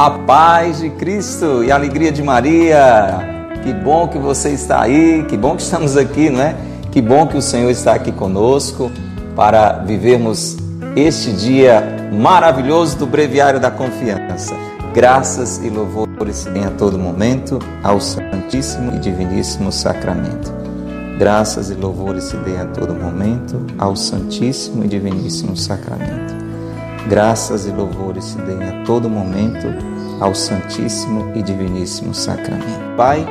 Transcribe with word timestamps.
A 0.00 0.08
paz 0.08 0.78
de 0.78 0.88
Cristo 0.88 1.62
e 1.62 1.70
a 1.70 1.74
alegria 1.74 2.10
de 2.10 2.22
Maria. 2.22 3.20
Que 3.62 3.70
bom 3.70 4.08
que 4.08 4.16
você 4.16 4.48
está 4.48 4.80
aí, 4.80 5.26
que 5.28 5.36
bom 5.36 5.54
que 5.54 5.60
estamos 5.60 5.94
aqui, 5.94 6.30
não 6.30 6.40
é? 6.40 6.56
Que 6.90 7.02
bom 7.02 7.26
que 7.26 7.36
o 7.36 7.42
Senhor 7.42 7.68
está 7.68 7.92
aqui 7.92 8.10
conosco 8.10 8.90
para 9.36 9.72
vivermos 9.72 10.56
este 10.96 11.34
dia 11.34 12.08
maravilhoso 12.10 12.96
do 12.96 13.06
Breviário 13.06 13.60
da 13.60 13.70
Confiança. 13.70 14.54
Graças 14.94 15.58
e 15.62 15.68
louvores 15.68 16.46
deem 16.46 16.64
a 16.64 16.70
todo 16.70 16.98
momento 16.98 17.58
ao 17.82 18.00
Santíssimo 18.00 18.96
e 18.96 18.98
Diviníssimo 19.00 19.70
Sacramento. 19.70 20.50
Graças 21.18 21.68
e 21.68 21.74
louvores 21.74 22.24
se 22.24 22.38
deem 22.38 22.58
a 22.58 22.64
todo 22.64 22.94
momento 22.94 23.66
ao 23.78 23.94
Santíssimo 23.94 24.82
e 24.82 24.88
Diviníssimo 24.88 25.54
Sacramento. 25.54 26.39
Graças 27.08 27.66
e 27.66 27.70
louvores 27.70 28.24
se 28.24 28.38
deem 28.38 28.62
a 28.62 28.84
todo 28.84 29.08
momento 29.08 29.66
ao 30.20 30.34
Santíssimo 30.34 31.32
e 31.34 31.42
Diviníssimo 31.42 32.14
Sacramento. 32.14 32.96
Pai, 32.96 33.26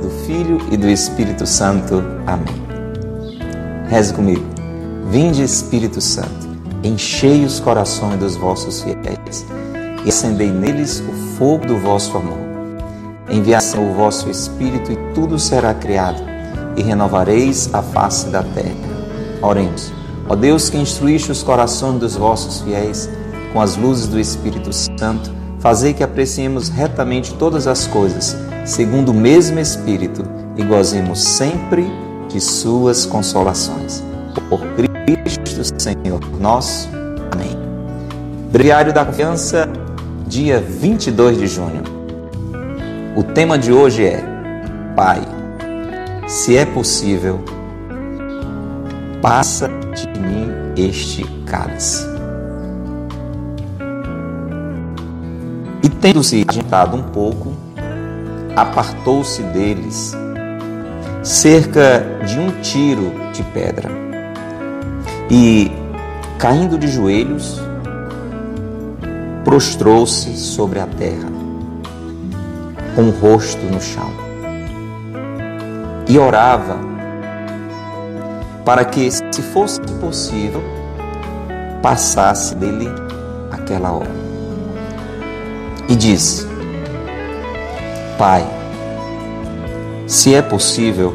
do 0.00 0.10
Filho 0.26 0.58
e 0.70 0.76
do 0.76 0.88
Espírito 0.88 1.46
Santo. 1.46 2.02
Amém. 2.26 2.62
Reze 3.88 4.12
comigo. 4.14 4.44
Vinde, 5.08 5.42
Espírito 5.42 6.00
Santo, 6.00 6.48
enchei 6.82 7.44
os 7.44 7.60
corações 7.60 8.18
dos 8.18 8.34
vossos 8.34 8.82
fiéis 8.82 9.46
e 10.04 10.08
acendei 10.08 10.50
neles 10.50 11.00
o 11.00 11.12
fogo 11.36 11.66
do 11.66 11.78
vosso 11.78 12.16
amor. 12.16 12.38
Enviai 13.30 13.60
o 13.78 13.94
vosso 13.94 14.30
Espírito 14.30 14.90
e 14.90 14.96
tudo 15.14 15.38
será 15.38 15.74
criado 15.74 16.22
e 16.76 16.82
renovareis 16.82 17.72
a 17.74 17.82
face 17.82 18.28
da 18.28 18.42
terra. 18.42 18.74
Oremos. 19.42 20.01
Ó 20.28 20.34
Deus 20.34 20.70
que 20.70 20.78
instruíste 20.78 21.32
os 21.32 21.42
corações 21.42 21.98
dos 21.98 22.16
vossos 22.16 22.60
fiéis 22.62 23.08
com 23.52 23.60
as 23.60 23.76
luzes 23.76 24.06
do 24.06 24.18
Espírito 24.18 24.72
Santo, 24.72 25.30
fazei 25.58 25.92
que 25.92 26.02
apreciemos 26.02 26.68
retamente 26.68 27.34
todas 27.34 27.66
as 27.66 27.86
coisas, 27.86 28.36
segundo 28.64 29.10
o 29.10 29.14
mesmo 29.14 29.58
Espírito, 29.58 30.24
e 30.56 30.62
gozemos 30.62 31.22
sempre 31.22 31.86
de 32.28 32.40
suas 32.40 33.04
consolações. 33.04 34.02
Por 34.48 34.60
Cristo 35.04 35.82
Senhor 35.82 36.20
nosso. 36.40 36.88
Amém. 37.32 37.56
Breviário 38.50 38.92
da 38.92 39.04
Confiança, 39.04 39.68
dia 40.26 40.60
22 40.60 41.38
de 41.38 41.46
junho. 41.46 41.82
O 43.16 43.22
tema 43.22 43.58
de 43.58 43.72
hoje 43.72 44.04
é 44.04 44.22
Pai, 44.96 45.20
se 46.26 46.56
é 46.56 46.64
possível, 46.64 47.40
passa 49.20 49.70
este 50.76 51.24
cálice. 51.46 52.06
E 55.82 55.88
tendo-se 55.88 56.44
agitado 56.48 56.96
um 56.96 57.02
pouco, 57.02 57.52
apartou-se 58.56 59.42
deles 59.42 60.14
cerca 61.22 62.04
de 62.26 62.38
um 62.38 62.50
tiro 62.60 63.12
de 63.32 63.42
pedra 63.44 63.88
e, 65.30 65.70
caindo 66.38 66.78
de 66.78 66.88
joelhos, 66.88 67.60
prostrou-se 69.44 70.36
sobre 70.36 70.78
a 70.78 70.86
terra, 70.86 71.30
com 72.94 73.02
o 73.02 73.10
rosto 73.10 73.64
no 73.66 73.80
chão, 73.80 74.10
e 76.08 76.18
orava 76.18 76.91
para 78.64 78.84
que, 78.84 79.10
se 79.10 79.42
fosse 79.52 79.80
possível, 80.00 80.62
passasse 81.82 82.54
dele 82.54 82.88
aquela 83.50 83.92
hora. 83.92 84.10
E 85.88 85.96
disse: 85.96 86.46
Pai, 88.16 88.46
se 90.06 90.34
é 90.34 90.42
possível, 90.42 91.12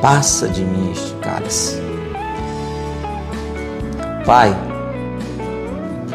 passa 0.00 0.48
de 0.48 0.64
mim 0.64 0.92
este 0.92 1.14
cálice. 1.14 1.80
Pai, 4.26 4.54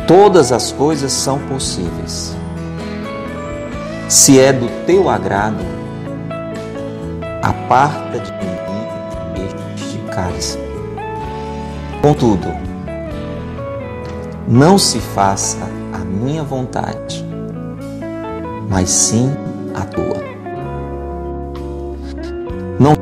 todas 0.08 0.52
as 0.52 0.72
coisas 0.72 1.12
são 1.12 1.40
possíveis. 1.40 2.36
Se 4.08 4.40
é 4.40 4.54
do 4.54 4.70
teu 4.86 5.10
agrado, 5.10 5.66
aparta 7.42 8.20
de 8.20 8.37
cálice. 10.18 10.58
Contudo, 12.02 12.48
não 14.48 14.80
se 14.80 15.00
faça 15.00 15.60
a 15.94 16.00
minha 16.00 16.42
vontade, 16.42 17.24
mas 18.68 18.90
sim 18.90 19.32
a 19.76 19.86
tua. 19.86 20.18
Não 22.80 22.96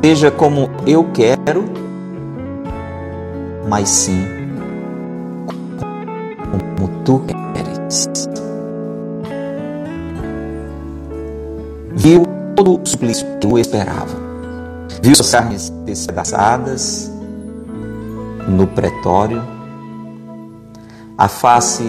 seja 0.00 0.30
como 0.30 0.70
eu 0.86 1.04
quero, 1.12 1.64
mas 3.68 3.88
sim 3.88 4.24
como 6.38 6.88
tu 7.04 7.24
queres. 7.26 8.08
Viu 11.96 12.24
todo 12.54 12.80
o 12.80 12.86
suplício 12.86 13.26
que 13.40 13.46
eu 13.46 13.58
esperava. 13.58 14.21
Viu 15.02 15.16
suas 15.16 15.32
carnes 15.32 15.68
despedaçadas 15.84 17.10
no 18.46 18.68
pretório, 18.68 19.42
a 21.18 21.26
face 21.26 21.82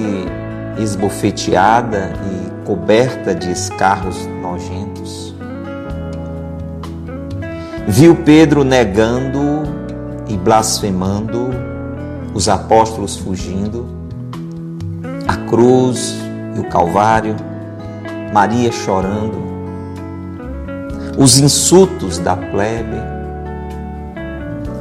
esbofeteada 0.79 2.11
e 2.25 2.65
coberta 2.65 3.35
de 3.35 3.51
escarros 3.51 4.27
nojentos. 4.41 5.35
Viu 7.87 8.15
Pedro 8.15 8.63
negando 8.63 9.61
e 10.27 10.35
blasfemando, 10.35 11.51
os 12.33 12.49
apóstolos 12.49 13.15
fugindo, 13.15 13.85
a 15.27 15.37
cruz 15.51 16.15
e 16.55 16.59
o 16.61 16.67
Calvário, 16.67 17.35
Maria 18.33 18.71
chorando, 18.71 19.52
os 21.17 21.37
insultos 21.37 22.17
da 22.17 22.35
plebe, 22.35 22.97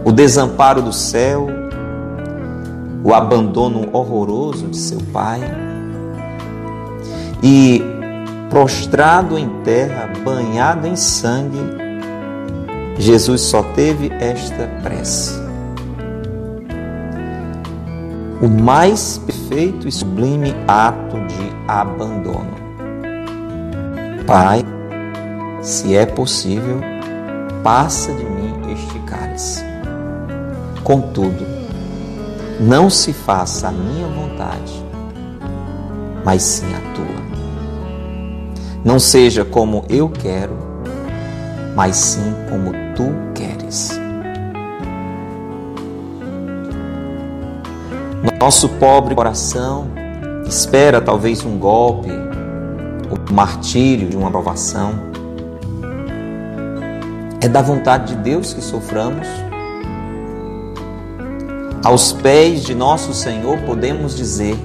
o 0.05 0.13
desamparo 0.13 0.83
do 0.83 0.93
céu, 0.93 1.47
o 3.05 3.13
abandono 3.13 3.89
horroroso 3.93 4.69
de 4.69 4.77
seu 4.77 4.99
pai 5.13 5.41
e 7.43 7.83
prostrado 8.49 9.37
em 9.37 9.49
terra, 9.63 10.11
banhado 10.25 10.87
em 10.87 10.95
sangue, 10.95 11.59
Jesus 12.99 13.41
só 13.41 13.63
teve 13.63 14.13
esta 14.21 14.69
prece. 14.83 15.41
O 18.41 18.49
mais 18.49 19.19
perfeito 19.19 19.89
e 19.89 19.93
sublime 19.93 20.55
ato 20.67 21.17
de 21.27 21.53
abandono. 21.67 22.63
Pai, 24.27 24.65
se 25.63 25.97
é 25.97 26.05
possível, 26.05 26.81
passa 27.63 28.13
de 28.13 28.25
mim 28.25 28.73
este 28.73 28.99
cálice. 29.01 29.65
Contudo, 30.83 31.47
não 32.61 32.91
se 32.91 33.13
faça 33.13 33.69
a 33.69 33.73
minha 33.73 34.09
vontade, 34.09 34.85
mas 36.25 36.43
sim 36.43 36.67
a 36.75 36.95
tua. 36.95 37.23
Não 38.85 38.99
seja 38.99 39.45
como 39.45 39.85
eu 39.89 40.09
quero, 40.09 40.59
mas 41.77 41.97
sim 41.97 42.35
como 42.51 42.73
tu 42.97 43.15
queres. 43.33 44.03
Nosso 48.41 48.69
pobre 48.71 49.15
coração 49.15 49.87
espera 50.49 51.01
talvez 51.01 51.45
um 51.45 51.57
golpe, 51.57 52.11
o 52.11 53.33
martírio 53.33 54.09
de 54.09 54.17
uma 54.17 54.27
aprovação. 54.27 55.13
É 57.43 57.49
da 57.49 57.61
vontade 57.61 58.15
de 58.15 58.23
Deus 58.23 58.55
que 58.55 58.61
soframos. 58.63 59.27
Aos 61.85 62.13
pés 62.13 62.63
de 62.63 62.73
nosso 62.73 63.13
Senhor 63.13 63.59
podemos 63.63 64.17
dizer: 64.17 64.57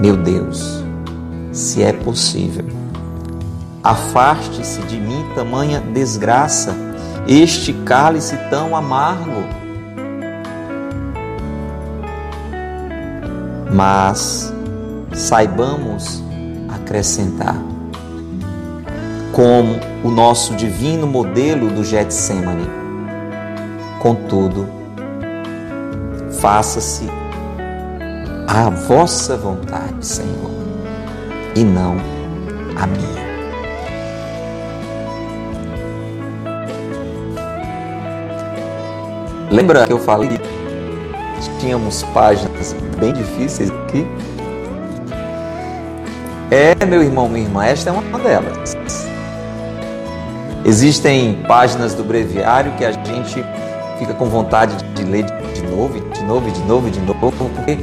Meu 0.00 0.16
Deus, 0.16 0.80
se 1.50 1.82
é 1.82 1.92
possível, 1.92 2.66
afaste-se 3.82 4.80
de 4.82 4.96
mim 4.96 5.26
tamanha 5.34 5.80
desgraça, 5.80 6.72
este 7.26 7.72
cálice 7.72 8.36
tão 8.48 8.76
amargo. 8.76 9.42
Mas 13.74 14.54
saibamos 15.12 16.22
acrescentar, 16.68 17.56
como 19.32 19.80
o 20.04 20.10
nosso 20.10 20.54
divino 20.54 21.06
modelo 21.06 21.70
do 21.70 21.82
Getsemane. 21.82 22.68
Contudo, 23.98 24.68
faça-se 26.38 27.08
a 28.46 28.68
vossa 28.68 29.36
vontade, 29.36 30.04
Senhor, 30.04 30.50
e 31.56 31.64
não 31.64 31.96
a 32.76 32.86
minha. 32.86 33.22
Lembra 39.50 39.86
que 39.86 39.92
eu 39.92 39.98
falei 39.98 40.28
que 40.28 41.58
tínhamos 41.60 42.02
páginas 42.14 42.74
bem 42.98 43.12
difíceis 43.12 43.70
aqui? 43.70 44.06
É, 46.50 46.84
meu 46.84 47.02
irmão, 47.02 47.28
minha 47.28 47.46
irmã, 47.46 47.64
esta 47.64 47.90
é 47.90 47.92
uma 47.92 48.18
delas. 48.18 48.81
Existem 50.64 51.42
páginas 51.48 51.94
do 51.94 52.04
breviário 52.04 52.72
que 52.76 52.84
a 52.84 52.92
gente 52.92 53.44
fica 53.98 54.14
com 54.14 54.26
vontade 54.26 54.76
de 54.94 55.04
ler 55.04 55.26
de 55.54 55.62
novo, 55.62 56.00
de 56.10 56.22
novo, 56.24 56.50
de 56.50 56.60
novo, 56.62 56.90
de 56.90 57.00
novo, 57.00 57.32
porque 57.32 57.78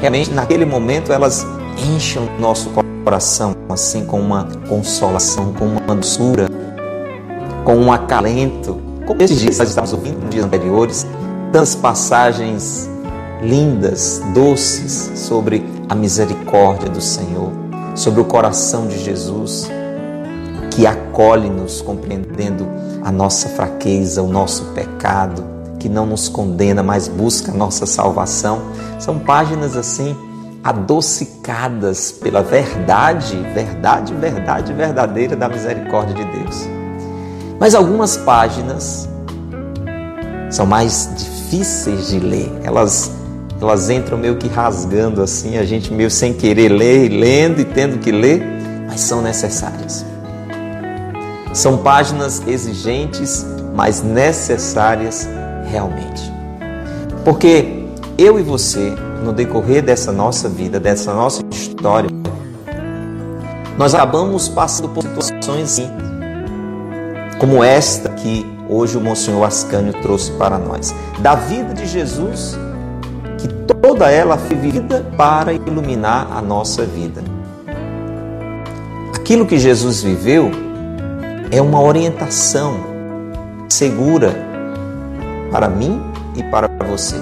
realmente 0.00 0.30
naquele 0.30 0.64
momento 0.64 1.12
elas 1.12 1.46
enchem 1.94 2.22
o 2.22 2.40
nosso 2.40 2.70
coração 3.04 3.54
assim 3.68 4.04
com 4.04 4.20
uma 4.20 4.48
consolação, 4.68 5.52
com 5.52 5.66
uma 5.66 5.94
doçura, 5.94 6.48
com 7.64 7.76
um 7.76 7.92
acalento. 7.92 8.80
Como 9.06 9.22
esses 9.22 9.40
dias 9.40 9.58
nós 9.58 9.68
estávamos 9.68 9.92
ouvindo 9.92 10.20
nos 10.20 10.30
dias 10.30 10.44
anteriores, 10.44 11.06
tantas 11.52 11.74
passagens 11.74 12.88
lindas, 13.42 14.22
doces 14.32 15.12
sobre 15.14 15.64
a 15.88 15.94
misericórdia 15.94 16.88
do 16.88 17.00
Senhor 17.00 17.62
sobre 17.94 18.20
o 18.20 18.24
coração 18.24 18.86
de 18.86 18.98
Jesus, 18.98 19.70
que 20.72 20.86
acolhe-nos 20.86 21.82
compreendendo 21.82 22.66
a 23.04 23.12
nossa 23.12 23.48
fraqueza, 23.50 24.22
o 24.22 24.28
nosso 24.28 24.66
pecado, 24.74 25.44
que 25.78 25.88
não 25.88 26.06
nos 26.06 26.28
condena, 26.28 26.82
mas 26.82 27.08
busca 27.08 27.52
a 27.52 27.54
nossa 27.54 27.84
salvação. 27.84 28.62
São 28.98 29.18
páginas 29.18 29.76
assim 29.76 30.16
adocicadas 30.64 32.12
pela 32.12 32.42
verdade, 32.42 33.36
verdade, 33.52 34.14
verdade 34.14 34.72
verdadeira 34.72 35.36
da 35.36 35.48
misericórdia 35.48 36.14
de 36.14 36.24
Deus. 36.24 36.68
Mas 37.58 37.74
algumas 37.74 38.16
páginas 38.16 39.08
são 40.50 40.64
mais 40.64 41.10
difíceis 41.16 42.08
de 42.08 42.18
ler. 42.18 42.50
Elas 42.62 43.10
elas 43.60 43.90
entram 43.90 44.18
meio 44.18 44.36
que 44.38 44.48
rasgando 44.48 45.22
assim, 45.22 45.56
a 45.56 45.64
gente 45.64 45.92
meio 45.92 46.10
sem 46.10 46.32
querer 46.32 46.68
ler, 46.68 47.08
lendo 47.08 47.60
e 47.60 47.64
tendo 47.64 47.98
que 48.00 48.10
ler, 48.10 48.42
mas 48.88 49.00
são 49.00 49.22
necessárias. 49.22 50.04
São 51.52 51.78
páginas 51.78 52.42
exigentes, 52.46 53.44
mas 53.74 54.02
necessárias 54.02 55.28
realmente. 55.70 56.32
Porque 57.24 57.86
eu 58.18 58.38
e 58.38 58.42
você, 58.42 58.94
no 59.24 59.32
decorrer 59.32 59.82
dessa 59.82 60.12
nossa 60.12 60.48
vida, 60.48 60.80
dessa 60.80 61.12
nossa 61.12 61.42
história, 61.50 62.10
nós 63.78 63.94
acabamos 63.94 64.48
passando 64.48 64.88
por 64.88 65.02
situações 65.02 65.72
assim, 65.72 65.90
como 67.38 67.62
esta 67.62 68.08
que 68.10 68.46
hoje 68.68 68.96
o 68.96 69.00
Monsenhor 69.00 69.44
Ascânio 69.44 69.92
trouxe 70.02 70.30
para 70.32 70.58
nós. 70.58 70.94
Da 71.20 71.34
vida 71.34 71.74
de 71.74 71.86
Jesus 71.86 72.56
toda 73.82 74.10
ela 74.10 74.38
foi 74.38 74.56
vivida 74.56 75.04
para 75.16 75.52
iluminar 75.52 76.28
a 76.30 76.40
nossa 76.40 76.84
vida. 76.84 77.22
Aquilo 79.14 79.44
que 79.44 79.58
Jesus 79.58 80.02
viveu 80.02 80.50
é 81.52 81.60
uma 81.60 81.82
orientação 81.82 82.80
segura 83.68 84.34
para 85.50 85.68
mim 85.68 86.00
e 86.34 86.42
para 86.44 86.66
você. 86.88 87.16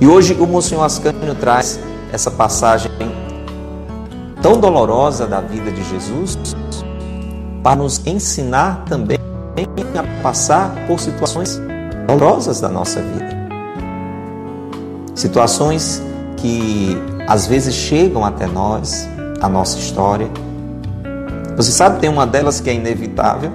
E 0.00 0.08
hoje 0.08 0.34
o 0.34 0.44
Monsenhor 0.44 0.84
Ascânio 0.84 1.32
traz 1.36 1.78
essa 2.12 2.32
passagem 2.32 2.90
tão 4.42 4.58
dolorosa 4.58 5.24
da 5.24 5.40
vida 5.40 5.70
de 5.70 5.84
Jesus 5.84 6.36
para 7.62 7.76
nos 7.76 8.04
ensinar 8.04 8.84
também 8.86 9.18
a 9.96 10.22
passar 10.22 10.74
por 10.88 10.98
situações 10.98 11.60
dolorosas 12.08 12.60
da 12.60 12.68
nossa 12.68 13.00
vida. 13.00 13.30
Situações 15.14 16.02
que 16.38 17.00
às 17.28 17.46
vezes 17.46 17.72
chegam 17.72 18.24
até 18.24 18.48
nós, 18.48 19.08
a 19.40 19.48
nossa 19.48 19.78
história. 19.78 20.28
Você 21.56 21.70
sabe, 21.70 22.00
tem 22.00 22.08
uma 22.08 22.26
delas 22.26 22.60
que 22.60 22.70
é 22.70 22.74
inevitável, 22.74 23.50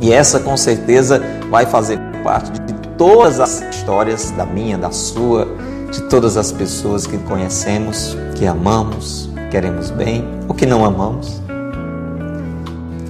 e 0.00 0.12
essa 0.12 0.40
com 0.40 0.56
certeza 0.56 1.22
vai 1.50 1.66
fazer 1.66 1.98
parte 2.22 2.50
de 2.60 2.74
todas 2.96 3.40
as 3.40 3.62
histórias 3.62 4.30
da 4.32 4.44
minha, 4.44 4.76
da 4.76 4.90
sua, 4.90 5.46
de 5.90 6.02
todas 6.02 6.36
as 6.36 6.52
pessoas 6.52 7.06
que 7.06 7.18
conhecemos, 7.18 8.16
que 8.34 8.46
amamos, 8.46 9.30
queremos 9.50 9.90
bem 9.90 10.24
ou 10.48 10.54
que 10.54 10.66
não 10.66 10.84
amamos, 10.84 11.40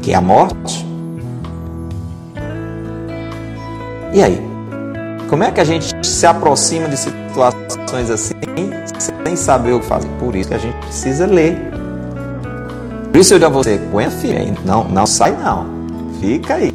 que 0.03 0.13
é 0.13 0.15
a 0.15 0.21
morte. 0.21 0.87
E 4.13 4.23
aí? 4.23 4.41
Como 5.29 5.43
é 5.43 5.51
que 5.51 5.61
a 5.61 5.65
gente 5.65 6.07
se 6.07 6.27
aproxima 6.27 6.89
de 6.89 6.97
situações 6.97 8.11
assim 8.11 8.35
sem 9.25 9.35
saber 9.35 9.73
o 9.73 9.81
que 9.81 9.87
fazer? 9.87 10.09
Por 10.21 10.37
isso 10.37 10.49
que 10.49 10.55
a 10.55 10.59
gente 10.59 10.77
precisa 10.79 11.27
ler. 11.27 11.76
Por 13.17 13.21
isso 13.21 13.33
eu 13.33 13.39
digo 13.39 13.51
a 13.51 13.55
você, 13.55 13.81
põe 13.91 14.05
a 14.05 14.11
filha 14.11 14.55
não, 14.63 14.85
não 14.85 15.07
sai 15.07 15.35
não, 15.35 15.67
fica 16.21 16.57
aí. 16.57 16.71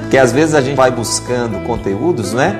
Porque 0.00 0.16
às 0.16 0.30
vezes 0.30 0.54
a 0.54 0.60
gente 0.60 0.76
vai 0.76 0.92
buscando 0.92 1.60
conteúdos, 1.66 2.32
né? 2.32 2.54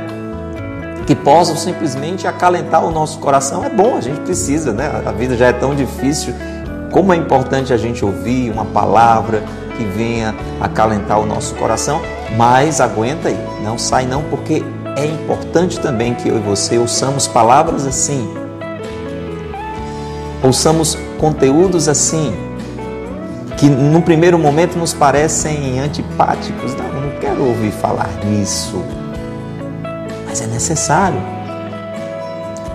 Que 1.06 1.14
possam 1.14 1.56
simplesmente 1.56 2.26
acalentar 2.26 2.84
o 2.84 2.90
nosso 2.90 3.20
coração. 3.20 3.64
É 3.64 3.70
bom, 3.70 3.96
a 3.96 4.00
gente 4.00 4.18
precisa, 4.22 4.72
né? 4.72 4.90
A 5.06 5.12
vida 5.12 5.36
já 5.36 5.46
é 5.46 5.52
tão 5.52 5.72
difícil. 5.72 6.34
Como 6.90 7.12
é 7.12 7.16
importante 7.16 7.72
a 7.72 7.76
gente 7.76 8.04
ouvir 8.04 8.50
uma 8.50 8.64
palavra 8.64 9.40
que 9.78 9.84
venha 9.84 10.34
acalentar 10.60 11.20
o 11.20 11.26
nosso 11.26 11.54
coração, 11.54 12.02
mas 12.36 12.80
aguenta 12.80 13.28
aí, 13.28 13.38
não 13.62 13.78
sai 13.78 14.04
não, 14.04 14.24
porque 14.24 14.64
é 14.96 15.06
importante 15.06 15.78
também 15.78 16.12
que 16.12 16.28
eu 16.28 16.38
e 16.38 16.40
você 16.40 16.76
ouçamos 16.76 17.28
palavras 17.28 17.86
assim, 17.86 18.28
ouçamos 20.42 20.98
conteúdos 21.20 21.86
assim, 21.86 22.45
que 23.56 23.68
no 23.68 24.02
primeiro 24.02 24.38
momento 24.38 24.76
nos 24.76 24.92
parecem 24.92 25.80
antipáticos. 25.80 26.74
Não, 26.74 27.00
não 27.00 27.18
quero 27.18 27.44
ouvir 27.44 27.72
falar 27.72 28.10
nisso, 28.24 28.82
mas 30.26 30.40
é 30.42 30.46
necessário. 30.46 31.18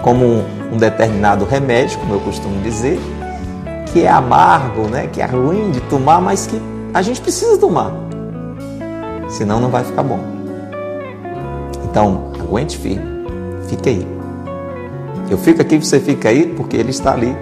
Como 0.01 0.43
um 0.71 0.77
determinado 0.77 1.45
remédio, 1.45 1.99
como 1.99 2.15
eu 2.15 2.19
costumo 2.21 2.59
dizer, 2.61 2.99
que 3.93 4.03
é 4.03 4.09
amargo, 4.09 4.87
né? 4.87 5.07
que 5.07 5.21
é 5.21 5.25
ruim 5.25 5.69
de 5.71 5.81
tomar, 5.81 6.19
mas 6.19 6.47
que 6.47 6.59
a 6.93 7.01
gente 7.01 7.21
precisa 7.21 7.57
tomar, 7.57 7.91
senão 9.29 9.59
não 9.59 9.69
vai 9.69 9.83
ficar 9.83 10.01
bom. 10.01 10.19
Então, 11.83 12.31
aguente 12.39 12.77
firme, 12.77 13.05
fique 13.67 13.89
aí. 13.89 14.07
Eu 15.29 15.37
fico 15.37 15.61
aqui, 15.61 15.77
você 15.77 15.99
fica 15.99 16.29
aí, 16.29 16.47
porque 16.47 16.75
Ele 16.75 16.89
está 16.89 17.13
ali 17.13 17.35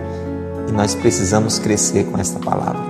e 0.68 0.72
nós 0.72 0.94
precisamos 0.94 1.58
crescer 1.58 2.06
com 2.06 2.20
esta 2.20 2.40
palavra. 2.40 2.89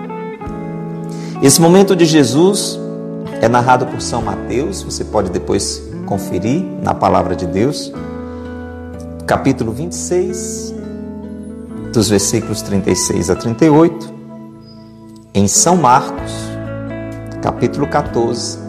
Esse 1.41 1.61
momento 1.61 1.95
de 1.95 2.03
Jesus 2.03 2.77
é 3.41 3.47
narrado 3.47 3.85
por 3.85 4.01
São 4.01 4.21
Mateus, 4.21 4.83
você 4.83 5.05
pode 5.05 5.29
depois 5.29 5.81
conferir 6.05 6.61
na 6.83 6.93
palavra 6.93 7.33
de 7.33 7.47
Deus, 7.47 7.93
capítulo 9.25 9.71
26, 9.71 10.75
dos 11.93 12.09
versículos 12.09 12.61
36 12.61 13.29
a 13.29 13.37
38, 13.37 14.13
em 15.33 15.47
São 15.47 15.77
Marcos, 15.77 16.33
capítulo 17.41 17.87
14, 17.87 18.59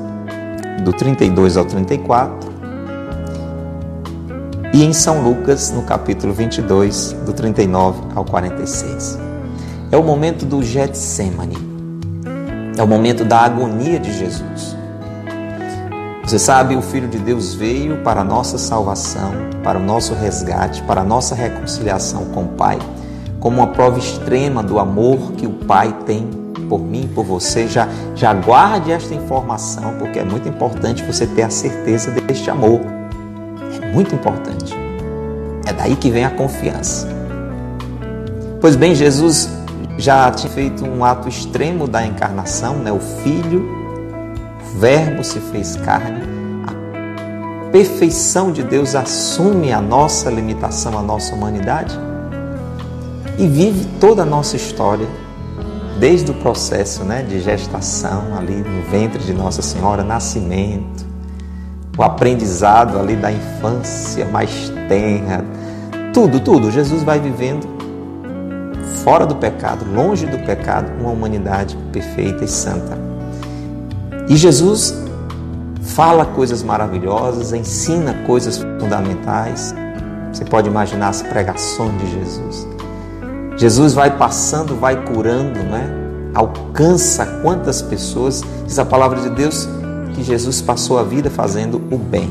do 0.84 0.92
32 0.92 1.56
ao 1.56 1.64
34, 1.64 2.50
e 4.72 4.84
em 4.84 4.92
São 4.92 5.24
Lucas, 5.24 5.72
no 5.72 5.82
capítulo 5.82 6.32
22, 6.32 7.14
do 7.26 7.32
39 7.32 8.00
ao 8.14 8.24
46. 8.24 9.18
É 9.90 9.96
o 9.96 10.04
momento 10.04 10.46
do 10.46 10.62
Getsemane. 10.62 11.69
É 12.80 12.82
o 12.82 12.86
momento 12.86 13.26
da 13.26 13.40
agonia 13.40 14.00
de 14.00 14.10
Jesus. 14.10 14.74
Você 16.24 16.38
sabe, 16.38 16.76
o 16.76 16.80
Filho 16.80 17.08
de 17.08 17.18
Deus 17.18 17.52
veio 17.52 17.98
para 17.98 18.22
a 18.22 18.24
nossa 18.24 18.56
salvação, 18.56 19.32
para 19.62 19.78
o 19.78 19.82
nosso 19.82 20.14
resgate, 20.14 20.82
para 20.84 21.02
a 21.02 21.04
nossa 21.04 21.34
reconciliação 21.34 22.24
com 22.32 22.44
o 22.44 22.48
Pai, 22.48 22.78
como 23.38 23.58
uma 23.58 23.66
prova 23.66 23.98
extrema 23.98 24.62
do 24.62 24.78
amor 24.78 25.32
que 25.32 25.46
o 25.46 25.50
Pai 25.50 25.94
tem 26.06 26.26
por 26.70 26.80
mim, 26.80 27.06
por 27.14 27.22
você. 27.22 27.68
Já, 27.68 27.86
já 28.14 28.32
guarde 28.32 28.90
esta 28.90 29.12
informação, 29.12 29.96
porque 29.98 30.18
é 30.18 30.24
muito 30.24 30.48
importante 30.48 31.02
você 31.02 31.26
ter 31.26 31.42
a 31.42 31.50
certeza 31.50 32.10
deste 32.12 32.48
amor 32.48 32.80
muito 33.92 34.14
importante. 34.14 34.74
É 35.66 35.72
daí 35.74 35.94
que 35.96 36.10
vem 36.10 36.24
a 36.24 36.30
confiança. 36.30 37.06
Pois 38.58 38.74
bem, 38.74 38.94
Jesus 38.94 39.59
já 40.00 40.30
tinha 40.30 40.50
feito 40.50 40.84
um 40.84 41.04
ato 41.04 41.28
extremo 41.28 41.86
da 41.86 42.04
encarnação, 42.04 42.76
né? 42.76 42.90
O 42.90 42.98
Filho, 42.98 43.68
o 44.60 44.78
Verbo 44.78 45.22
se 45.22 45.38
fez 45.38 45.76
carne. 45.76 46.22
A 46.66 47.70
perfeição 47.70 48.50
de 48.50 48.62
Deus 48.62 48.94
assume 48.94 49.72
a 49.72 49.80
nossa 49.80 50.30
limitação, 50.30 50.98
a 50.98 51.02
nossa 51.02 51.34
humanidade. 51.34 51.98
e 53.38 53.46
vive 53.46 53.86
toda 53.98 54.20
a 54.20 54.26
nossa 54.26 54.54
história, 54.54 55.06
desde 55.98 56.30
o 56.30 56.34
processo 56.34 57.04
né, 57.04 57.22
de 57.22 57.40
gestação 57.40 58.36
ali 58.36 58.56
no 58.56 58.82
ventre 58.90 59.22
de 59.22 59.32
Nossa 59.32 59.62
Senhora, 59.62 60.04
nascimento, 60.04 61.06
o 61.96 62.02
aprendizado 62.02 62.98
ali 62.98 63.16
da 63.16 63.32
infância 63.32 64.26
mais 64.26 64.70
tenra, 64.88 65.42
tudo, 66.12 66.38
tudo. 66.38 66.70
Jesus 66.70 67.02
vai 67.02 67.18
vivendo 67.18 67.79
fora 69.04 69.26
do 69.26 69.36
pecado, 69.36 69.84
longe 69.84 70.26
do 70.26 70.38
pecado, 70.38 70.90
uma 71.00 71.10
humanidade 71.10 71.76
perfeita 71.92 72.44
e 72.44 72.48
santa. 72.48 72.98
E 74.28 74.36
Jesus 74.36 74.94
fala 75.82 76.24
coisas 76.24 76.62
maravilhosas, 76.62 77.52
ensina 77.52 78.14
coisas 78.26 78.58
fundamentais. 78.58 79.74
Você 80.32 80.44
pode 80.44 80.68
imaginar 80.68 81.08
as 81.08 81.22
pregações 81.22 81.98
de 81.98 82.10
Jesus. 82.10 82.68
Jesus 83.56 83.92
vai 83.92 84.16
passando, 84.16 84.76
vai 84.76 85.04
curando, 85.04 85.58
né? 85.60 85.90
Alcança 86.32 87.26
quantas 87.42 87.82
pessoas, 87.82 88.42
diz 88.64 88.78
a 88.78 88.84
palavra 88.84 89.20
de 89.20 89.30
Deus, 89.30 89.68
que 90.14 90.22
Jesus 90.22 90.62
passou 90.62 90.98
a 90.98 91.02
vida 91.02 91.28
fazendo 91.28 91.76
o 91.90 91.98
bem. 91.98 92.30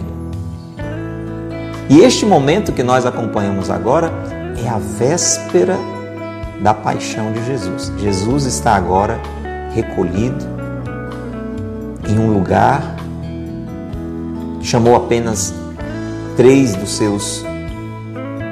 E 1.89 1.99
este 1.99 2.25
momento 2.25 2.71
que 2.71 2.83
nós 2.83 3.05
acompanhamos 3.05 3.69
agora 3.69 4.11
é 4.63 4.69
a 4.69 4.77
véspera 4.77 5.77
da 6.61 6.73
paixão 6.73 7.31
de 7.31 7.45
Jesus. 7.45 7.91
Jesus 7.97 8.45
está 8.45 8.75
agora 8.75 9.19
recolhido 9.73 10.45
em 12.07 12.17
um 12.17 12.33
lugar, 12.33 12.95
chamou 14.61 14.95
apenas 14.95 15.53
três 16.35 16.75
dos 16.75 16.91
seus 16.91 17.45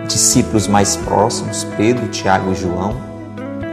discípulos 0.08 0.68
mais 0.68 0.96
próximos, 0.96 1.66
Pedro, 1.76 2.08
Tiago 2.10 2.52
e 2.52 2.56
João, 2.56 2.96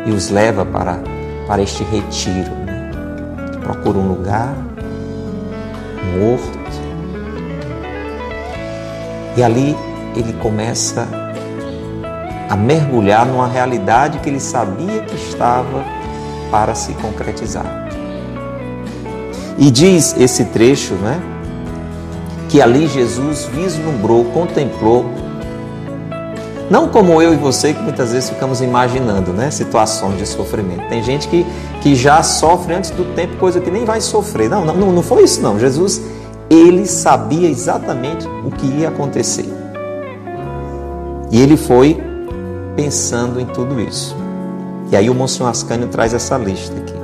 e 0.07 0.11
os 0.11 0.31
leva 0.31 0.64
para, 0.64 1.00
para 1.47 1.62
este 1.62 1.85
retiro. 1.85 2.50
Né? 2.67 2.91
Procura 3.62 3.99
um 3.99 4.09
lugar, 4.09 4.55
um 6.05 6.33
horto, 6.33 6.64
e 9.37 9.43
ali 9.43 9.76
ele 10.17 10.33
começa 10.35 11.24
a 12.54 12.56
mergulhar 12.56 13.26
numa 13.26 13.49
realidade 13.49 14.20
que 14.20 14.28
ele 14.28 14.38
sabia 14.38 15.02
que 15.02 15.16
estava 15.16 15.84
para 16.52 16.73
se 16.73 16.92
concretizar. 16.94 17.88
E 19.58 19.73
diz 19.73 20.14
esse 20.16 20.44
trecho, 20.46 20.94
né? 20.94 21.20
Que 22.49 22.62
ali 22.62 22.87
Jesus 22.87 23.46
vislumbrou, 23.52 24.26
contemplou, 24.26 25.04
não 26.70 26.88
como 26.88 27.20
eu 27.20 27.34
e 27.34 27.37
você 27.37 27.75
que 27.75 27.82
muitas 27.82 28.12
vezes 28.12 28.30
ficamos 28.30 28.61
imaginando, 28.61 29.32
né? 29.32 29.50
Situações 29.50 30.16
de 30.16 30.26
sofrimento. 30.26 30.88
Tem 30.88 31.02
gente 31.02 31.26
que, 31.26 31.44
que 31.82 31.96
já 31.96 32.23
sofre 32.23 32.75
antes 32.75 32.90
do 32.90 33.04
tempo, 33.16 33.37
coisa 33.37 33.61
que 33.61 33.70
nem 33.70 33.84
vai 33.84 34.00
sofrer. 34.00 34.49
Não, 34.49 34.64
não, 34.64 34.92
não 34.92 35.02
foi 35.02 35.25
isso 35.25 35.42
não. 35.42 35.58
Jesus, 35.58 36.00
ele 36.49 36.87
sabia 36.87 37.50
exatamente 37.50 38.28
o 38.44 38.50
que 38.52 38.66
ia 38.66 38.88
acontecer. 38.90 39.52
E 41.32 41.40
ele 41.40 41.56
foi 41.56 42.13
pensando 42.76 43.40
em 43.40 43.47
tudo 43.47 43.81
isso. 43.81 44.16
E 44.90 44.97
aí 44.97 45.09
o 45.09 45.14
Monsenhor 45.14 45.50
Ascânio 45.50 45.88
traz 45.88 46.14
essa 46.14 46.37
lista 46.37 46.76
aqui. 46.76 46.95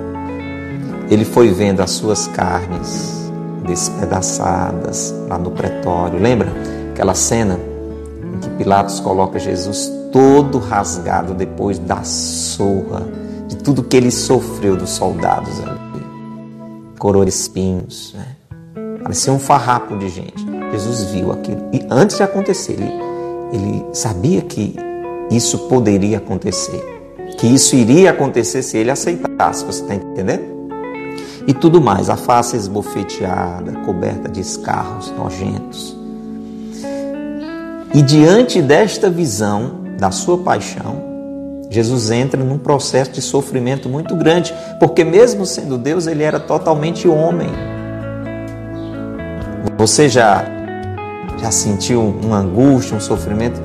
Ele 1.10 1.24
foi 1.24 1.50
vendo 1.50 1.80
as 1.80 1.90
suas 1.90 2.28
carnes 2.28 3.30
despedaçadas 3.66 5.14
lá 5.28 5.38
no 5.38 5.50
pretório. 5.50 6.20
Lembra 6.20 6.52
aquela 6.92 7.14
cena 7.14 7.58
em 8.34 8.38
que 8.38 8.48
Pilatos 8.50 9.00
coloca 9.00 9.38
Jesus 9.38 9.90
todo 10.12 10.58
rasgado 10.58 11.34
depois 11.34 11.78
da 11.78 12.02
surra, 12.04 13.02
de 13.48 13.56
tudo 13.56 13.82
que 13.82 13.96
ele 13.96 14.10
sofreu 14.10 14.76
dos 14.76 14.90
soldados 14.90 15.60
ali. 15.60 15.80
Coroa 16.98 17.26
espinhos, 17.26 18.14
né? 18.16 18.36
Parecia 19.02 19.32
um 19.32 19.38
farrapo 19.38 19.96
de 19.96 20.08
gente. 20.08 20.46
Jesus 20.70 21.04
viu 21.04 21.32
aquilo. 21.32 21.68
E 21.72 21.84
antes 21.90 22.16
de 22.16 22.22
acontecer, 22.22 22.74
ele, 22.74 22.92
ele 23.52 23.86
sabia 23.92 24.42
que 24.42 24.76
isso 25.30 25.58
poderia 25.68 26.18
acontecer. 26.18 26.82
Que 27.38 27.46
isso 27.46 27.76
iria 27.76 28.10
acontecer 28.10 28.62
se 28.62 28.76
ele 28.76 28.90
aceitasse, 28.90 29.64
você 29.64 29.82
está 29.82 29.94
entendendo? 29.94 30.50
E 31.46 31.54
tudo 31.54 31.80
mais, 31.80 32.10
a 32.10 32.16
face 32.16 32.56
esbofeteada, 32.56 33.72
coberta 33.84 34.28
de 34.28 34.40
escarros 34.40 35.10
nojentos. 35.16 35.96
E 37.94 38.02
diante 38.02 38.60
desta 38.60 39.08
visão 39.08 39.80
da 39.98 40.10
sua 40.10 40.38
paixão, 40.38 41.10
Jesus 41.70 42.10
entra 42.10 42.42
num 42.42 42.58
processo 42.58 43.12
de 43.12 43.22
sofrimento 43.22 43.88
muito 43.88 44.14
grande, 44.16 44.52
porque 44.78 45.04
mesmo 45.04 45.46
sendo 45.46 45.78
Deus, 45.78 46.06
ele 46.06 46.22
era 46.22 46.38
totalmente 46.38 47.08
homem. 47.08 47.50
Você 49.78 50.08
já 50.08 50.44
já 51.40 51.50
sentiu 51.50 52.02
uma 52.22 52.36
angústia, 52.38 52.96
um 52.96 53.00
sofrimento 53.00 53.60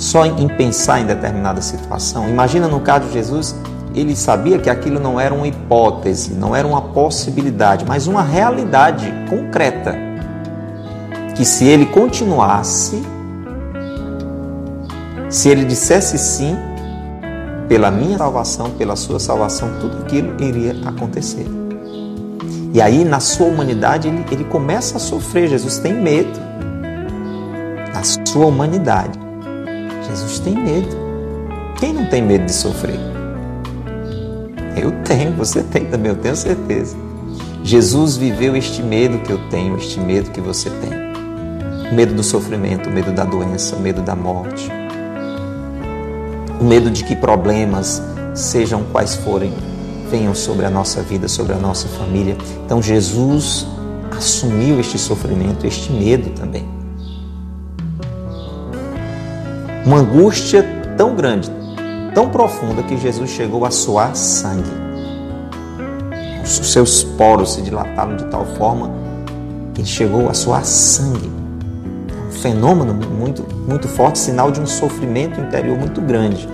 só 0.00 0.24
em 0.24 0.48
pensar 0.48 0.98
em 0.98 1.04
determinada 1.04 1.60
situação. 1.60 2.26
Imagina 2.26 2.66
no 2.66 2.80
caso 2.80 3.08
de 3.08 3.12
Jesus, 3.12 3.54
ele 3.94 4.16
sabia 4.16 4.58
que 4.58 4.70
aquilo 4.70 4.98
não 4.98 5.20
era 5.20 5.34
uma 5.34 5.46
hipótese, 5.46 6.32
não 6.32 6.56
era 6.56 6.66
uma 6.66 6.80
possibilidade, 6.80 7.84
mas 7.86 8.06
uma 8.06 8.22
realidade 8.22 9.12
concreta. 9.28 9.94
Que 11.36 11.44
se 11.44 11.66
ele 11.66 11.84
continuasse, 11.84 13.02
se 15.28 15.50
ele 15.50 15.66
dissesse 15.66 16.16
sim, 16.16 16.56
pela 17.68 17.90
minha 17.90 18.16
salvação, 18.16 18.70
pela 18.70 18.96
sua 18.96 19.20
salvação, 19.20 19.68
tudo 19.80 19.98
aquilo 19.98 20.34
iria 20.42 20.74
acontecer. 20.86 21.46
E 22.72 22.80
aí, 22.80 23.04
na 23.04 23.20
sua 23.20 23.48
humanidade, 23.48 24.08
ele, 24.08 24.24
ele 24.32 24.44
começa 24.44 24.96
a 24.96 25.00
sofrer. 25.00 25.48
Jesus 25.48 25.78
tem 25.78 25.92
medo. 25.92 26.40
Na 27.92 28.02
sua 28.26 28.46
humanidade. 28.46 29.19
Jesus 30.10 30.40
tem 30.40 30.54
medo. 30.54 30.96
Quem 31.78 31.92
não 31.92 32.06
tem 32.06 32.20
medo 32.20 32.44
de 32.44 32.52
sofrer? 32.52 32.98
Eu 34.76 34.90
tenho, 35.04 35.32
você 35.34 35.62
tem 35.62 35.86
também, 35.86 36.10
eu 36.10 36.16
tenho 36.16 36.34
certeza. 36.34 36.96
Jesus 37.62 38.16
viveu 38.16 38.56
este 38.56 38.82
medo 38.82 39.18
que 39.18 39.30
eu 39.30 39.38
tenho, 39.48 39.76
este 39.76 40.00
medo 40.00 40.30
que 40.30 40.40
você 40.40 40.68
tem. 40.68 41.90
O 41.90 41.94
medo 41.94 42.14
do 42.14 42.22
sofrimento, 42.22 42.88
o 42.88 42.92
medo 42.92 43.12
da 43.12 43.24
doença, 43.24 43.76
o 43.76 43.80
medo 43.80 44.02
da 44.02 44.16
morte. 44.16 44.70
O 46.60 46.64
medo 46.64 46.90
de 46.90 47.04
que 47.04 47.14
problemas, 47.14 48.02
sejam 48.34 48.82
quais 48.90 49.14
forem, 49.14 49.52
venham 50.10 50.34
sobre 50.34 50.66
a 50.66 50.70
nossa 50.70 51.02
vida, 51.02 51.28
sobre 51.28 51.52
a 51.52 51.58
nossa 51.58 51.86
família. 51.88 52.36
Então 52.64 52.82
Jesus 52.82 53.66
assumiu 54.16 54.80
este 54.80 54.98
sofrimento, 54.98 55.66
este 55.66 55.92
medo 55.92 56.30
também 56.30 56.79
uma 59.84 59.98
angústia 59.98 60.62
tão 60.96 61.14
grande, 61.14 61.50
tão 62.14 62.28
profunda 62.28 62.82
que 62.82 62.96
Jesus 62.96 63.30
chegou 63.30 63.64
a 63.64 63.70
suar 63.70 64.14
sangue. 64.14 64.70
Os 66.42 66.72
seus 66.72 67.02
poros 67.02 67.54
se 67.54 67.62
dilataram 67.62 68.16
de 68.16 68.24
tal 68.24 68.44
forma 68.44 68.90
que 69.72 69.80
ele 69.80 69.88
chegou 69.88 70.28
a 70.28 70.34
suar 70.34 70.64
sangue. 70.64 71.30
Um 72.28 72.32
fenômeno 72.32 72.92
muito, 72.92 73.44
muito 73.66 73.88
forte, 73.88 74.18
sinal 74.18 74.50
de 74.50 74.60
um 74.60 74.66
sofrimento 74.66 75.40
interior 75.40 75.78
muito 75.78 76.00
grande. 76.00 76.48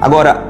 Agora, 0.00 0.44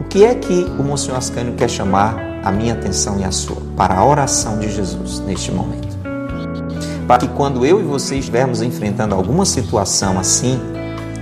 o 0.00 0.04
que 0.04 0.24
é 0.24 0.34
que 0.34 0.64
o 0.78 0.82
Monsenhor 0.82 1.18
Ascânio 1.18 1.54
quer 1.54 1.68
chamar 1.68 2.16
a 2.42 2.50
minha 2.50 2.72
atenção 2.72 3.18
e 3.18 3.24
a 3.24 3.30
sua 3.30 3.58
para 3.76 3.94
a 3.94 4.04
oração 4.04 4.58
de 4.58 4.70
Jesus 4.70 5.20
neste 5.20 5.52
momento? 5.52 5.98
Para 7.06 7.18
que 7.18 7.28
quando 7.28 7.64
eu 7.64 7.80
e 7.80 7.82
você 7.82 8.16
estivermos 8.16 8.62
enfrentando 8.62 9.14
alguma 9.14 9.44
situação 9.44 10.18
assim, 10.18 10.60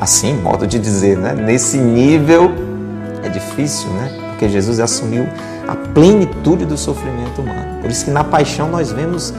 assim, 0.00 0.34
modo 0.34 0.66
de 0.66 0.78
dizer, 0.78 1.16
né? 1.16 1.34
Nesse 1.34 1.78
nível 1.78 2.50
é 3.22 3.28
difícil, 3.28 3.88
né? 3.90 4.10
Porque 4.30 4.48
Jesus 4.48 4.80
assumiu 4.80 5.26
a 5.66 5.74
plenitude 5.74 6.64
do 6.64 6.76
sofrimento 6.76 7.40
humano. 7.40 7.80
Por 7.80 7.90
isso 7.90 8.04
que 8.04 8.10
na 8.10 8.22
paixão 8.22 8.70
nós 8.70 8.92
vemos 8.92 9.32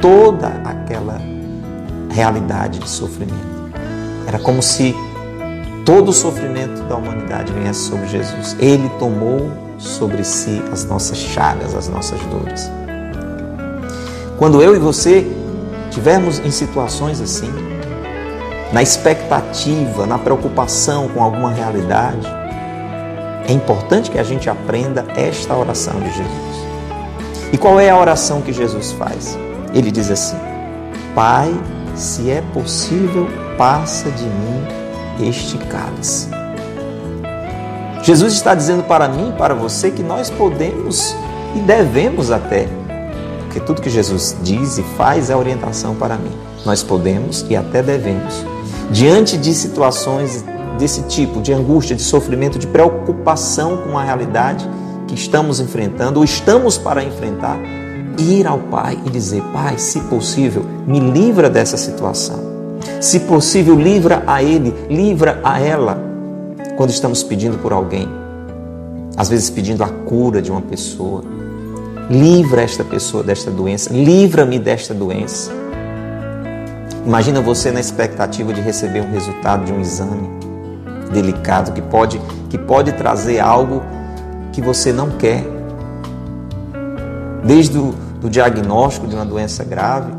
toda 0.00 0.48
aquela 0.64 1.20
realidade 2.10 2.78
de 2.78 2.88
sofrimento. 2.88 3.34
Era 4.26 4.38
como 4.38 4.62
se 4.62 4.94
todo 5.84 6.10
o 6.10 6.12
sofrimento 6.12 6.82
da 6.84 6.96
humanidade 6.96 7.52
viesse 7.52 7.80
sobre 7.80 8.06
Jesus. 8.06 8.56
Ele 8.58 8.88
tomou 8.98 9.50
sobre 9.78 10.22
si 10.24 10.62
as 10.72 10.84
nossas 10.84 11.18
chagas, 11.18 11.74
as 11.74 11.88
nossas 11.88 12.20
dores. 12.26 12.70
Quando 14.38 14.62
eu 14.62 14.74
e 14.74 14.78
você 14.78 15.26
tivermos 15.90 16.38
em 16.38 16.50
situações 16.50 17.20
assim, 17.20 17.50
na 18.72 18.82
expectativa, 18.82 20.06
na 20.06 20.18
preocupação 20.18 21.08
com 21.08 21.22
alguma 21.22 21.52
realidade, 21.52 22.26
é 23.48 23.52
importante 23.52 24.10
que 24.10 24.18
a 24.18 24.22
gente 24.22 24.48
aprenda 24.48 25.04
esta 25.16 25.56
oração 25.56 25.98
de 26.00 26.10
Jesus. 26.10 26.70
E 27.52 27.58
qual 27.58 27.80
é 27.80 27.90
a 27.90 27.98
oração 27.98 28.40
que 28.40 28.52
Jesus 28.52 28.92
faz? 28.92 29.36
Ele 29.74 29.90
diz 29.90 30.10
assim: 30.10 30.36
Pai, 31.14 31.52
se 31.96 32.30
é 32.30 32.42
possível, 32.52 33.26
passa 33.58 34.08
de 34.10 34.24
mim 34.24 35.28
este 35.28 35.58
cálice. 35.58 36.28
Jesus 38.02 38.32
está 38.32 38.54
dizendo 38.54 38.84
para 38.84 39.08
mim, 39.08 39.32
para 39.36 39.54
você, 39.54 39.90
que 39.90 40.02
nós 40.02 40.30
podemos 40.30 41.14
e 41.54 41.58
devemos 41.58 42.30
até, 42.30 42.68
porque 43.40 43.60
tudo 43.60 43.82
que 43.82 43.90
Jesus 43.90 44.36
diz 44.42 44.78
e 44.78 44.82
faz 44.96 45.28
é 45.28 45.36
orientação 45.36 45.94
para 45.94 46.16
mim. 46.16 46.32
Nós 46.64 46.82
podemos 46.82 47.44
e 47.48 47.56
até 47.56 47.82
devemos, 47.82 48.44
diante 48.90 49.36
de 49.36 49.54
situações 49.54 50.44
desse 50.78 51.02
tipo, 51.02 51.40
de 51.40 51.52
angústia, 51.52 51.94
de 51.94 52.02
sofrimento, 52.02 52.58
de 52.58 52.66
preocupação 52.66 53.76
com 53.78 53.96
a 53.96 54.02
realidade 54.02 54.68
que 55.06 55.14
estamos 55.14 55.60
enfrentando 55.60 56.18
ou 56.18 56.24
estamos 56.24 56.78
para 56.78 57.02
enfrentar, 57.02 57.58
ir 58.18 58.46
ao 58.46 58.58
Pai 58.58 58.98
e 59.04 59.10
dizer: 59.10 59.42
Pai, 59.52 59.78
se 59.78 60.00
possível, 60.00 60.64
me 60.86 60.98
livra 60.98 61.48
dessa 61.48 61.76
situação. 61.76 62.50
Se 63.00 63.20
possível, 63.20 63.74
livra 63.78 64.22
a 64.26 64.42
ele, 64.42 64.74
livra 64.88 65.40
a 65.44 65.60
ela 65.60 66.02
quando 66.76 66.90
estamos 66.90 67.22
pedindo 67.22 67.58
por 67.58 67.72
alguém, 67.72 68.08
às 69.16 69.28
vezes 69.28 69.50
pedindo 69.50 69.84
a 69.84 69.88
cura 69.88 70.40
de 70.40 70.50
uma 70.50 70.62
pessoa. 70.62 71.22
Livra 72.08 72.62
esta 72.62 72.82
pessoa 72.82 73.22
desta 73.22 73.50
doença, 73.50 73.92
livra-me 73.92 74.58
desta 74.58 74.92
doença. 74.92 75.59
Imagina 77.04 77.40
você 77.40 77.70
na 77.70 77.80
expectativa 77.80 78.52
de 78.52 78.60
receber 78.60 79.00
um 79.00 79.10
resultado 79.10 79.64
de 79.64 79.72
um 79.72 79.80
exame 79.80 80.28
delicado 81.12 81.72
que 81.72 81.82
pode, 81.82 82.20
que 82.48 82.58
pode 82.58 82.92
trazer 82.92 83.40
algo 83.40 83.82
que 84.52 84.60
você 84.60 84.92
não 84.92 85.10
quer. 85.10 85.44
Desde 87.44 87.78
o 87.78 87.94
do 88.20 88.28
diagnóstico 88.28 89.06
de 89.06 89.14
uma 89.14 89.24
doença 89.24 89.64
grave, 89.64 90.12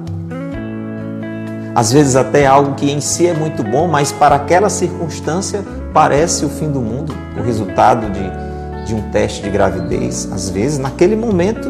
às 1.75 1.91
vezes 1.91 2.15
até 2.15 2.45
algo 2.47 2.73
que 2.73 2.91
em 2.91 2.99
si 2.99 3.27
é 3.27 3.33
muito 3.33 3.63
bom, 3.63 3.87
mas 3.87 4.11
para 4.11 4.35
aquela 4.35 4.69
circunstância 4.69 5.63
parece 5.93 6.43
o 6.43 6.49
fim 6.49 6.69
do 6.69 6.81
mundo, 6.81 7.13
o 7.37 7.43
resultado 7.43 8.09
de, 8.09 8.85
de 8.87 8.95
um 8.95 9.09
teste 9.11 9.43
de 9.43 9.49
gravidez. 9.49 10.27
Às 10.31 10.49
vezes, 10.49 10.79
naquele 10.79 11.15
momento, 11.15 11.69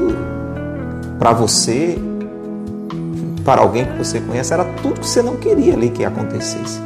para 1.19 1.33
você, 1.33 1.99
para 3.41 3.61
alguém 3.61 3.85
que 3.85 3.97
você 3.97 4.19
conhece, 4.19 4.53
era 4.53 4.65
tudo 4.81 5.01
que 5.01 5.07
você 5.07 5.21
não 5.21 5.35
queria 5.35 5.73
ali 5.73 5.89
que 5.89 6.05
acontecesse. 6.05 6.79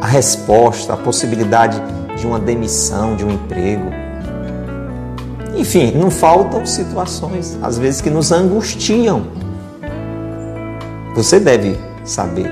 A 0.00 0.06
resposta, 0.06 0.92
a 0.92 0.96
possibilidade 0.96 1.80
de 2.16 2.26
uma 2.26 2.38
demissão, 2.38 3.16
de 3.16 3.24
um 3.24 3.30
emprego. 3.30 3.90
Enfim, 5.56 5.92
não 5.92 6.10
faltam 6.10 6.66
situações, 6.66 7.58
às 7.62 7.78
vezes, 7.78 8.00
que 8.00 8.10
nos 8.10 8.32
angustiam 8.32 9.44
você 11.14 11.38
deve 11.38 11.78
saber 12.04 12.50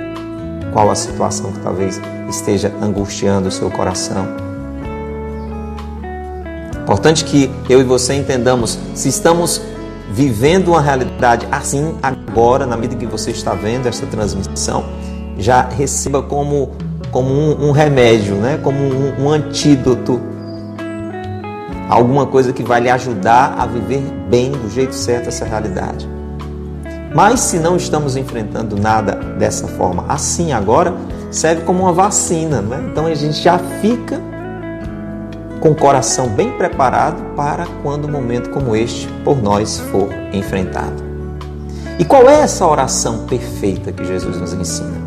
qual 0.72 0.88
a 0.88 0.94
situação 0.94 1.50
que 1.50 1.58
talvez 1.58 2.00
esteja 2.28 2.72
angustiando 2.80 3.49
o 3.49 3.50
seu 3.50 3.68
coração. 3.68 4.25
Importante 6.80 7.25
que 7.25 7.50
eu 7.68 7.80
e 7.80 7.84
você 7.84 8.14
entendamos 8.14 8.78
se 8.94 9.08
estamos 9.08 9.61
vivendo 10.12 10.69
uma 10.69 10.81
realidade 10.81 11.47
assim 11.50 11.97
agora, 12.02 12.66
na 12.66 12.76
medida 12.76 13.00
que 13.00 13.07
você 13.07 13.31
está 13.31 13.54
vendo 13.54 13.87
esta 13.87 14.07
transmissão, 14.07 14.85
já 15.38 15.62
receba 15.62 16.23
como, 16.23 16.73
como 17.11 17.31
um, 17.31 17.69
um 17.69 17.73
remédio, 17.73 18.35
né? 18.35 18.61
como 18.62 18.78
um, 18.78 19.25
um 19.25 19.31
antídoto, 19.31 20.21
alguma 21.88 22.26
coisa 22.26 22.52
que 22.52 22.62
vai 22.62 22.81
lhe 22.81 22.90
ajudar 22.90 23.54
a 23.59 23.66
viver 23.66 24.02
bem 24.28 24.52
do 24.52 24.69
jeito 24.71 24.95
certo 24.95 25.28
essa 25.28 25.47
realidade. 25.47 26.09
Mas 27.14 27.40
se 27.40 27.59
não 27.59 27.76
estamos 27.76 28.16
enfrentando 28.16 28.76
nada 28.76 29.14
dessa 29.38 29.66
forma 29.66 30.04
assim 30.09 30.52
agora, 30.52 30.95
serve 31.31 31.62
como 31.62 31.83
uma 31.83 31.92
vacina, 31.92 32.61
né? 32.62 32.87
Então 32.90 33.07
a 33.07 33.14
gente 33.14 33.42
já 33.42 33.59
fica 33.59 34.21
com 35.62 35.71
o 35.71 35.75
coração 35.76 36.26
bem 36.26 36.51
preparado 36.59 37.22
para 37.37 37.66
quando 37.85 38.09
um 38.09 38.11
momento 38.11 38.51
como 38.51 38.75
este 38.75 39.07
por 39.25 39.40
nós 39.40 39.79
for 39.79 40.09
enfrentado. 40.33 41.01
E 42.01 42.05
qual 42.05 42.29
é 42.29 42.40
essa 42.40 42.66
oração 42.66 43.27
perfeita 43.27 43.92
que 43.92 44.05
Jesus 44.05 44.38
nos 44.38 44.53
ensina? 44.53 45.01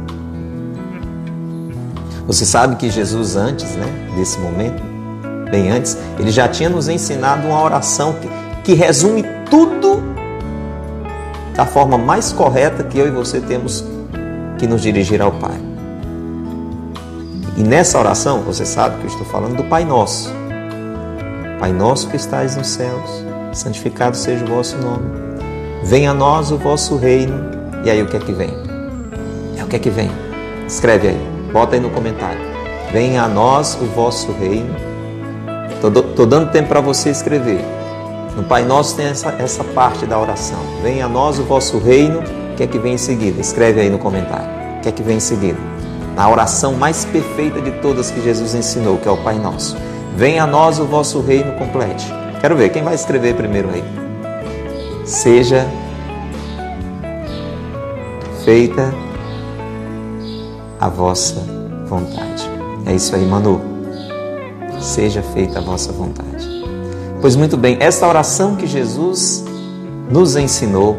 Você 2.26 2.46
sabe 2.46 2.78
que 2.78 2.90
Jesus 2.90 3.36
antes, 3.36 3.76
né, 3.76 3.86
desse 4.16 4.40
momento, 4.40 4.82
bem 5.52 5.72
antes, 5.72 5.98
ele 6.18 6.32
já 6.32 6.48
tinha 6.48 6.70
nos 6.70 6.88
ensinado 6.88 7.46
uma 7.48 7.62
oração 7.62 8.14
que, 8.14 8.30
que 8.64 8.74
resume 8.74 9.26
tudo 9.50 10.02
da 11.54 11.66
forma 11.66 11.98
mais 11.98 12.32
correta 12.32 12.82
que 12.82 12.98
eu 12.98 13.08
e 13.08 13.12
você 13.12 13.42
temos 13.42 13.84
que 14.58 14.66
nos 14.66 14.82
dirigir 14.82 15.22
ao 15.22 15.34
Pai. 15.34 15.60
E 17.58 17.62
nessa 17.62 18.00
oração, 18.00 18.40
você 18.40 18.66
sabe 18.66 19.00
que 19.00 19.04
eu 19.04 19.10
estou 19.10 19.26
falando 19.26 19.58
do 19.58 19.64
Pai 19.66 19.84
Nosso. 19.84 20.45
Pai 21.60 21.72
Nosso 21.72 22.10
que 22.10 22.18
estais 22.18 22.58
nos 22.58 22.68
céus, 22.68 23.24
santificado 23.54 24.18
seja 24.18 24.44
o 24.44 24.48
vosso 24.48 24.78
nome. 24.78 25.06
Venha 25.84 26.12
a 26.12 26.14
nós 26.14 26.52
o 26.52 26.58
vosso 26.58 26.98
reino. 26.98 27.50
E 27.84 27.90
aí 27.90 28.02
o 28.02 28.08
que 28.08 28.18
é 28.18 28.20
que 28.20 28.34
vem? 28.34 28.50
É 29.58 29.64
o 29.64 29.68
que 29.68 29.78
é 29.78 29.80
que 29.80 29.90
vem? 29.90 30.12
Escreve 30.68 31.10
aí, 31.10 31.28
bota 31.54 31.76
aí 31.76 31.80
no 31.80 31.90
comentário. 31.90 32.42
Venha 32.92 33.24
a 33.24 33.28
nós 33.28 33.78
o 33.82 33.86
vosso 33.86 34.32
reino. 34.34 34.76
Estou 35.72 36.26
dando 36.26 36.52
tempo 36.52 36.68
para 36.68 36.82
você 36.82 37.10
escrever. 37.10 37.64
No 38.36 38.44
Pai 38.44 38.66
Nosso 38.66 38.98
tem 38.98 39.06
essa, 39.06 39.30
essa 39.40 39.64
parte 39.64 40.06
da 40.06 40.20
oração. 40.20 40.60
Venha 40.84 41.06
a 41.06 41.10
nós 41.10 41.40
o 41.40 41.44
vosso 41.44 41.78
reino. 41.78 42.20
O 42.52 42.56
que 42.58 42.64
é 42.64 42.68
que 42.68 42.78
vem 42.78 42.96
em 42.96 42.98
seguida? 42.98 43.40
Escreve 43.40 43.80
aí 43.80 43.90
no 43.90 43.98
comentário. 43.98 44.50
O 44.78 44.82
que 44.82 44.90
é 44.90 44.92
que 44.92 45.04
vem 45.04 45.18
em 45.18 45.22
seguida? 45.22 45.60
Na 46.16 46.30
oração 46.30 46.74
mais 46.74 47.06
perfeita 47.06 47.62
de 47.62 47.72
todas 47.82 48.12
que 48.12 48.22
Jesus 48.22 48.54
ensinou, 48.54 48.98
que 48.98 49.08
é 49.08 49.12
o 49.12 49.18
Pai 49.18 49.38
Nosso. 49.38 49.78
Venha 50.16 50.44
a 50.44 50.48
nós 50.48 50.80
o 50.80 50.86
vosso 50.86 51.20
reino 51.20 51.52
complete. 51.54 52.06
Quero 52.40 52.56
ver, 52.56 52.70
quem 52.70 52.82
vai 52.82 52.96
escrever 52.96 53.36
primeiro 53.36 53.70
aí? 53.70 53.84
Seja 55.06 55.68
feita 58.46 58.94
a 60.80 60.88
vossa 60.88 61.42
vontade. 61.86 62.50
É 62.86 62.94
isso 62.94 63.14
aí, 63.14 63.26
Manu. 63.26 63.60
Seja 64.80 65.22
feita 65.22 65.60
a 65.60 65.62
vossa 65.62 65.92
vontade. 65.92 66.48
Pois 67.20 67.36
muito 67.36 67.58
bem, 67.58 67.78
esta 67.82 68.08
oração 68.08 68.56
que 68.56 68.68
Jesus 68.68 69.44
nos 70.10 70.38
ensinou, 70.38 70.96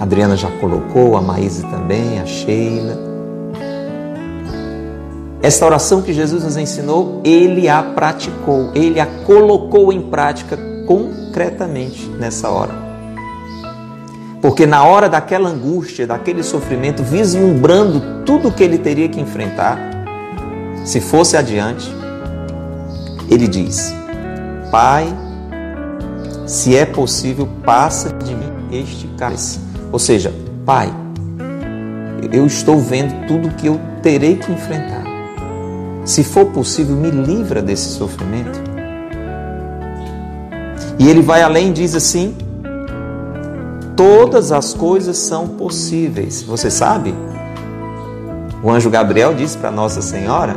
a 0.00 0.02
Adriana 0.02 0.36
já 0.36 0.50
colocou, 0.58 1.16
a 1.16 1.20
Maíse 1.20 1.62
também, 1.66 2.18
a 2.18 2.26
Sheila. 2.26 3.13
Esta 5.44 5.66
oração 5.66 6.00
que 6.00 6.14
Jesus 6.14 6.42
nos 6.42 6.56
ensinou, 6.56 7.20
ele 7.22 7.68
a 7.68 7.82
praticou, 7.82 8.70
ele 8.74 8.98
a 8.98 9.04
colocou 9.04 9.92
em 9.92 10.00
prática 10.00 10.58
concretamente 10.86 12.08
nessa 12.18 12.48
hora. 12.48 12.72
Porque 14.40 14.64
na 14.64 14.84
hora 14.84 15.06
daquela 15.06 15.50
angústia, 15.50 16.06
daquele 16.06 16.42
sofrimento, 16.42 17.02
vislumbrando 17.02 18.24
tudo 18.24 18.48
o 18.48 18.52
que 18.52 18.64
ele 18.64 18.78
teria 18.78 19.06
que 19.06 19.20
enfrentar, 19.20 19.78
se 20.82 20.98
fosse 20.98 21.36
adiante, 21.36 21.94
ele 23.30 23.46
diz: 23.46 23.94
Pai, 24.70 25.06
se 26.46 26.74
é 26.74 26.86
possível, 26.86 27.46
passa 27.62 28.08
de 28.14 28.34
mim 28.34 28.50
este 28.72 29.06
cálice. 29.18 29.60
Ou 29.92 29.98
seja, 29.98 30.32
Pai, 30.64 30.90
eu 32.32 32.46
estou 32.46 32.78
vendo 32.78 33.26
tudo 33.26 33.54
que 33.56 33.66
eu 33.66 33.78
terei 34.02 34.36
que 34.36 34.50
enfrentar. 34.50 35.03
Se 36.04 36.22
for 36.22 36.46
possível, 36.46 36.96
me 36.96 37.10
livra 37.10 37.62
desse 37.62 37.88
sofrimento. 37.90 38.60
E 40.98 41.08
ele 41.08 41.22
vai 41.22 41.42
além 41.42 41.70
e 41.70 41.72
diz 41.72 41.94
assim: 41.94 42.36
Todas 43.96 44.52
as 44.52 44.74
coisas 44.74 45.16
são 45.16 45.48
possíveis. 45.48 46.42
Você 46.42 46.70
sabe? 46.70 47.14
O 48.62 48.70
anjo 48.70 48.90
Gabriel 48.90 49.34
disse 49.34 49.56
para 49.56 49.70
Nossa 49.70 50.00
Senhora 50.00 50.54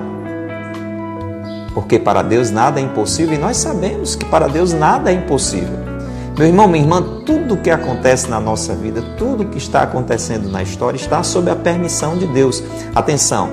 porque 1.77 1.99
para 1.99 2.23
Deus 2.23 2.49
nada 2.49 2.79
é 2.79 2.83
impossível 2.83 3.35
e 3.35 3.37
nós 3.37 3.55
sabemos 3.57 4.15
que 4.15 4.25
para 4.25 4.47
Deus 4.47 4.73
nada 4.73 5.11
é 5.11 5.13
impossível. 5.13 5.77
Meu 6.35 6.47
irmão, 6.47 6.67
minha 6.67 6.83
irmã, 6.83 7.03
tudo 7.23 7.53
o 7.53 7.57
que 7.57 7.69
acontece 7.69 8.27
na 8.27 8.39
nossa 8.39 8.73
vida, 8.73 8.99
tudo 9.15 9.43
o 9.43 9.45
que 9.45 9.59
está 9.59 9.83
acontecendo 9.83 10.49
na 10.49 10.63
história 10.63 10.97
está 10.97 11.21
sob 11.21 11.51
a 11.51 11.55
permissão 11.55 12.17
de 12.17 12.25
Deus. 12.25 12.63
Atenção, 12.95 13.49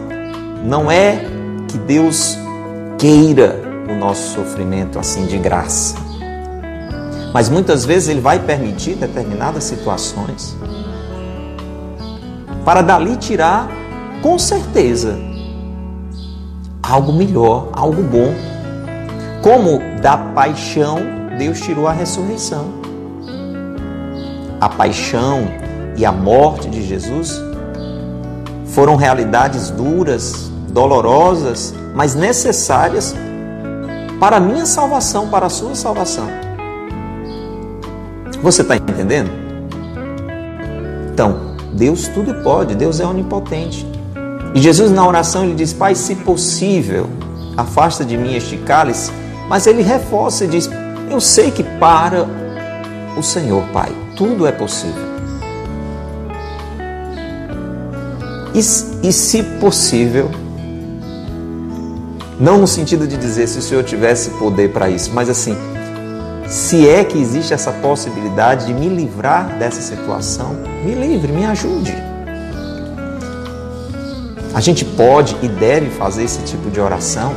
não 0.65 0.91
é 0.91 1.34
que 1.75 1.79
Deus 1.79 2.39
queira 2.97 3.61
o 3.91 3.97
nosso 3.97 4.33
sofrimento 4.37 4.97
assim 4.97 5.27
de 5.27 5.37
graça. 5.37 5.97
Mas 7.33 7.49
muitas 7.49 7.85
vezes 7.85 8.09
ele 8.09 8.21
vai 8.21 8.39
permitir 8.39 8.95
determinadas 8.95 9.65
situações 9.65 10.57
para 12.65 12.81
dali 12.81 13.17
tirar 13.17 13.69
com 14.23 14.39
certeza 14.39 15.19
algo 16.81 17.13
melhor, 17.13 17.71
algo 17.73 18.05
bom. 18.05 18.33
Como 19.43 19.81
da 20.01 20.17
paixão 20.17 20.99
Deus 21.37 21.61
tirou 21.61 21.89
a 21.89 21.93
ressurreição. 21.93 22.67
A 24.61 24.69
paixão 24.69 25.49
e 25.97 26.07
a 26.07 26.13
morte 26.13 26.71
de 26.71 26.87
Jesus 26.87 27.43
foram 28.67 28.95
realidades 28.95 29.71
duras, 29.71 30.54
dolorosas, 30.75 31.73
mas 31.95 32.17
necessárias 32.17 33.15
para 34.19 34.37
a 34.37 34.41
minha 34.41 34.67
salvação, 34.67 35.29
para 35.29 35.47
a 35.47 35.49
sua 35.49 35.77
salvação. 35.77 36.27
Você 38.43 38.63
está 38.63 38.77
entendendo? 38.77 39.31
Então, 41.13 41.55
Deus 41.73 42.09
tudo 42.09 42.35
pode, 42.43 42.75
Deus 42.75 42.99
é 42.99 43.07
onipotente. 43.07 43.87
E 44.53 44.61
Jesus 44.61 44.91
na 44.91 45.07
oração 45.07 45.45
ele 45.45 45.55
diz: 45.55 45.73
Pai, 45.73 45.95
se 45.95 46.17
possível, 46.17 47.09
afasta 47.57 48.05
de 48.05 48.17
mim 48.17 48.35
este 48.35 48.57
cálice. 48.57 49.13
Mas 49.49 49.69
ele 49.69 49.83
reforça 49.83 50.45
e 50.45 50.49
diz: 50.49 50.69
Eu 51.09 51.21
sei 51.21 51.53
que 51.53 51.63
para 51.63 52.27
o 53.17 53.23
Senhor, 53.23 53.63
Pai, 53.73 53.93
tudo 54.17 54.47
é 54.47 54.53
possível. 54.53 55.15
E, 58.53 58.59
e 58.59 59.13
se 59.13 59.43
possível, 59.61 60.31
não 62.39 62.59
no 62.59 62.67
sentido 62.67 63.07
de 63.07 63.17
dizer 63.17 63.47
se 63.47 63.59
o 63.59 63.63
Senhor 63.63 63.85
tivesse 63.85 64.31
poder 64.31 64.73
para 64.73 64.91
isso, 64.91 65.11
mas 65.15 65.29
assim, 65.29 65.57
se 66.47 66.89
é 66.89 67.05
que 67.05 67.19
existe 67.19 67.55
essa 67.55 67.73
possibilidade 67.73 68.67
de 68.67 68.75
me 68.75 68.89
livrar 68.89 69.59
dessa 69.59 69.81
situação, 69.81 70.57
me 70.85 70.95
livre, 70.95 71.33
me 71.33 71.45
ajude. 71.47 71.95
A 74.55 74.61
gente 74.61 74.85
pode 74.85 75.37
e 75.43 75.49
deve 75.49 75.91
fazer 75.91 76.25
esse 76.25 76.41
tipo 76.41 76.71
de 76.71 76.81
oração 76.81 77.33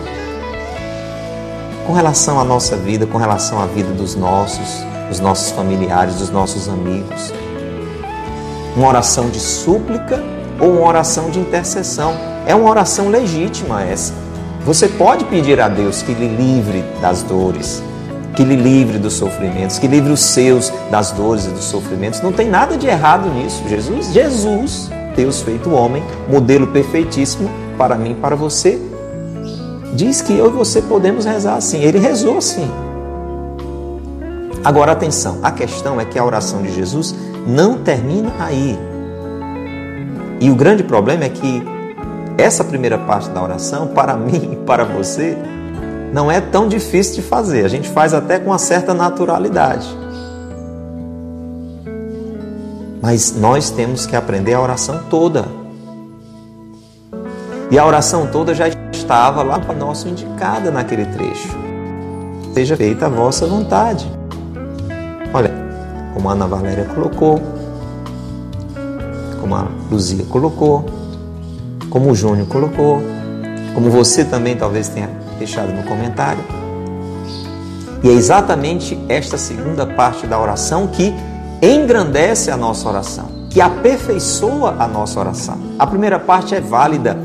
com 1.86 1.94
relação 1.94 2.40
à 2.40 2.44
nossa 2.44 2.76
vida, 2.76 3.08
com 3.08 3.18
relação 3.18 3.62
à 3.62 3.66
vida 3.66 3.92
dos 3.94 4.14
nossos, 4.14 4.84
dos 5.08 5.20
nossos 5.20 5.52
familiares, 5.52 6.16
dos 6.16 6.30
nossos 6.30 6.68
amigos. 6.68 7.34
Uma 8.76 8.90
oração 8.90 9.30
de 9.30 9.40
súplica 9.40 10.22
ou 10.60 10.80
uma 10.80 10.88
oração 10.88 11.30
de 11.30 11.40
intercessão. 11.40 12.14
É 12.46 12.54
uma 12.54 12.70
oração 12.70 13.10
legítima 13.10 13.84
essa. 13.84 14.14
Você 14.68 14.90
pode 14.90 15.24
pedir 15.24 15.62
a 15.62 15.70
Deus 15.70 16.02
que 16.02 16.14
lhe 16.14 16.28
livre 16.28 16.84
das 17.00 17.24
dores, 17.24 17.82
que 18.36 18.44
lhe 18.44 18.58
livre 18.58 19.00
dos 19.00 19.14
sofrimentos, 19.14 19.80
que 19.80 19.88
livre 19.88 20.12
os 20.12 20.20
seus 20.20 20.74
das 20.92 21.14
dores 21.14 21.46
e 21.46 21.52
dos 21.52 21.64
sofrimentos. 21.64 22.20
Não 22.22 22.34
tem 22.34 22.50
nada 22.50 22.76
de 22.76 22.86
errado 22.86 23.30
nisso. 23.30 23.64
Jesus, 23.70 24.12
Jesus, 24.12 24.90
Deus 25.16 25.42
feito 25.42 25.72
homem, 25.72 26.04
modelo 26.28 26.68
perfeitíssimo 26.68 27.50
para 27.78 27.96
mim 27.96 28.14
para 28.22 28.36
você, 28.36 28.78
diz 29.94 30.22
que 30.22 30.38
eu 30.38 30.48
e 30.48 30.52
você 30.52 30.82
podemos 30.82 31.24
rezar 31.24 31.56
assim. 31.56 31.82
Ele 31.82 31.98
rezou 31.98 32.38
assim. 32.38 32.70
Agora 34.66 34.92
atenção, 34.92 35.40
a 35.44 35.50
questão 35.50 35.98
é 36.02 36.04
que 36.04 36.20
a 36.20 36.26
oração 36.26 36.62
de 36.62 36.74
Jesus 36.74 37.16
não 37.48 37.78
termina 37.78 38.34
aí. 38.38 38.78
E 40.42 40.50
o 40.50 40.56
grande 40.56 40.84
problema 40.84 41.24
é 41.24 41.30
que 41.30 41.77
essa 42.38 42.64
primeira 42.64 42.98
parte 42.98 43.30
da 43.30 43.42
oração, 43.42 43.88
para 43.88 44.16
mim 44.18 44.52
e 44.54 44.56
para 44.58 44.84
você, 44.84 45.38
não 46.14 46.32
é 46.32 46.40
tão 46.40 46.68
difícil 46.68 47.16
de 47.16 47.22
fazer. 47.22 47.66
A 47.66 47.68
gente 47.68 47.90
faz 47.90 48.14
até 48.14 48.40
com 48.40 48.52
uma 48.52 48.58
certa 48.58 48.94
naturalidade. 48.94 49.88
Mas 53.02 53.36
nós 53.36 53.70
temos 53.70 54.06
que 54.06 54.16
aprender 54.16 54.54
a 54.54 54.62
oração 54.62 55.02
toda. 55.10 55.46
E 57.70 57.78
a 57.78 57.86
oração 57.86 58.28
toda 58.28 58.54
já 58.56 58.68
estava 58.92 59.44
lá 59.44 59.60
para 59.60 59.76
nosso 59.76 60.08
indicada 60.08 60.72
naquele 60.72 61.06
trecho. 61.06 61.50
Seja 62.54 62.76
feita 62.76 63.06
a 63.06 63.10
vossa 63.10 63.46
vontade. 63.46 64.10
Olha, 65.34 65.52
como 66.14 66.30
a 66.30 66.32
Ana 66.32 66.48
Valéria 66.48 66.86
colocou, 66.86 67.40
como 69.40 69.56
a 69.56 69.68
Luzia 69.92 70.26
colocou, 70.26 70.86
como 71.98 72.12
o 72.12 72.16
Júnior 72.16 72.48
colocou, 72.48 73.02
como 73.74 73.90
você 73.90 74.24
também 74.24 74.56
talvez 74.56 74.88
tenha 74.88 75.10
deixado 75.40 75.74
no 75.74 75.82
comentário. 75.82 76.44
E 78.04 78.08
é 78.08 78.12
exatamente 78.12 78.96
esta 79.10 79.36
segunda 79.36 79.84
parte 79.84 80.28
da 80.28 80.40
oração 80.40 80.86
que 80.86 81.12
engrandece 81.60 82.52
a 82.52 82.56
nossa 82.56 82.88
oração, 82.88 83.26
que 83.50 83.60
aperfeiçoa 83.60 84.76
a 84.78 84.88
nossa 84.88 85.20
oração. 85.20 85.58
A 85.80 85.88
primeira 85.88 86.20
parte 86.20 86.54
é 86.54 86.62
válida, 86.62 87.18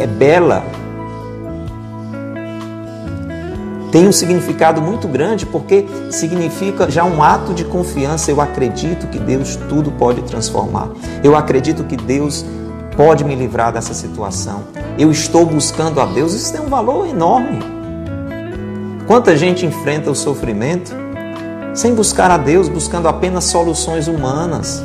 é 0.00 0.06
bela, 0.06 0.64
tem 3.92 4.08
um 4.08 4.12
significado 4.12 4.82
muito 4.82 5.06
grande 5.06 5.46
porque 5.46 5.86
significa 6.10 6.90
já 6.90 7.04
um 7.04 7.22
ato 7.22 7.54
de 7.54 7.64
confiança. 7.64 8.32
Eu 8.32 8.40
acredito 8.40 9.06
que 9.06 9.18
Deus 9.20 9.54
tudo 9.68 9.92
pode 9.92 10.22
transformar. 10.22 10.88
Eu 11.22 11.36
acredito 11.36 11.84
que 11.84 11.94
Deus 11.94 12.44
pode 12.96 13.24
me 13.24 13.34
livrar 13.34 13.72
dessa 13.72 13.94
situação. 13.94 14.64
Eu 14.98 15.10
estou 15.10 15.46
buscando 15.46 16.00
a 16.00 16.06
Deus. 16.06 16.34
Isso 16.34 16.52
tem 16.52 16.60
um 16.60 16.68
valor 16.68 17.06
enorme. 17.06 17.58
Quanta 19.06 19.36
gente 19.36 19.66
enfrenta 19.66 20.10
o 20.10 20.14
sofrimento 20.14 20.92
sem 21.74 21.94
buscar 21.94 22.30
a 22.30 22.36
Deus, 22.36 22.68
buscando 22.68 23.08
apenas 23.08 23.44
soluções 23.44 24.06
humanas, 24.08 24.84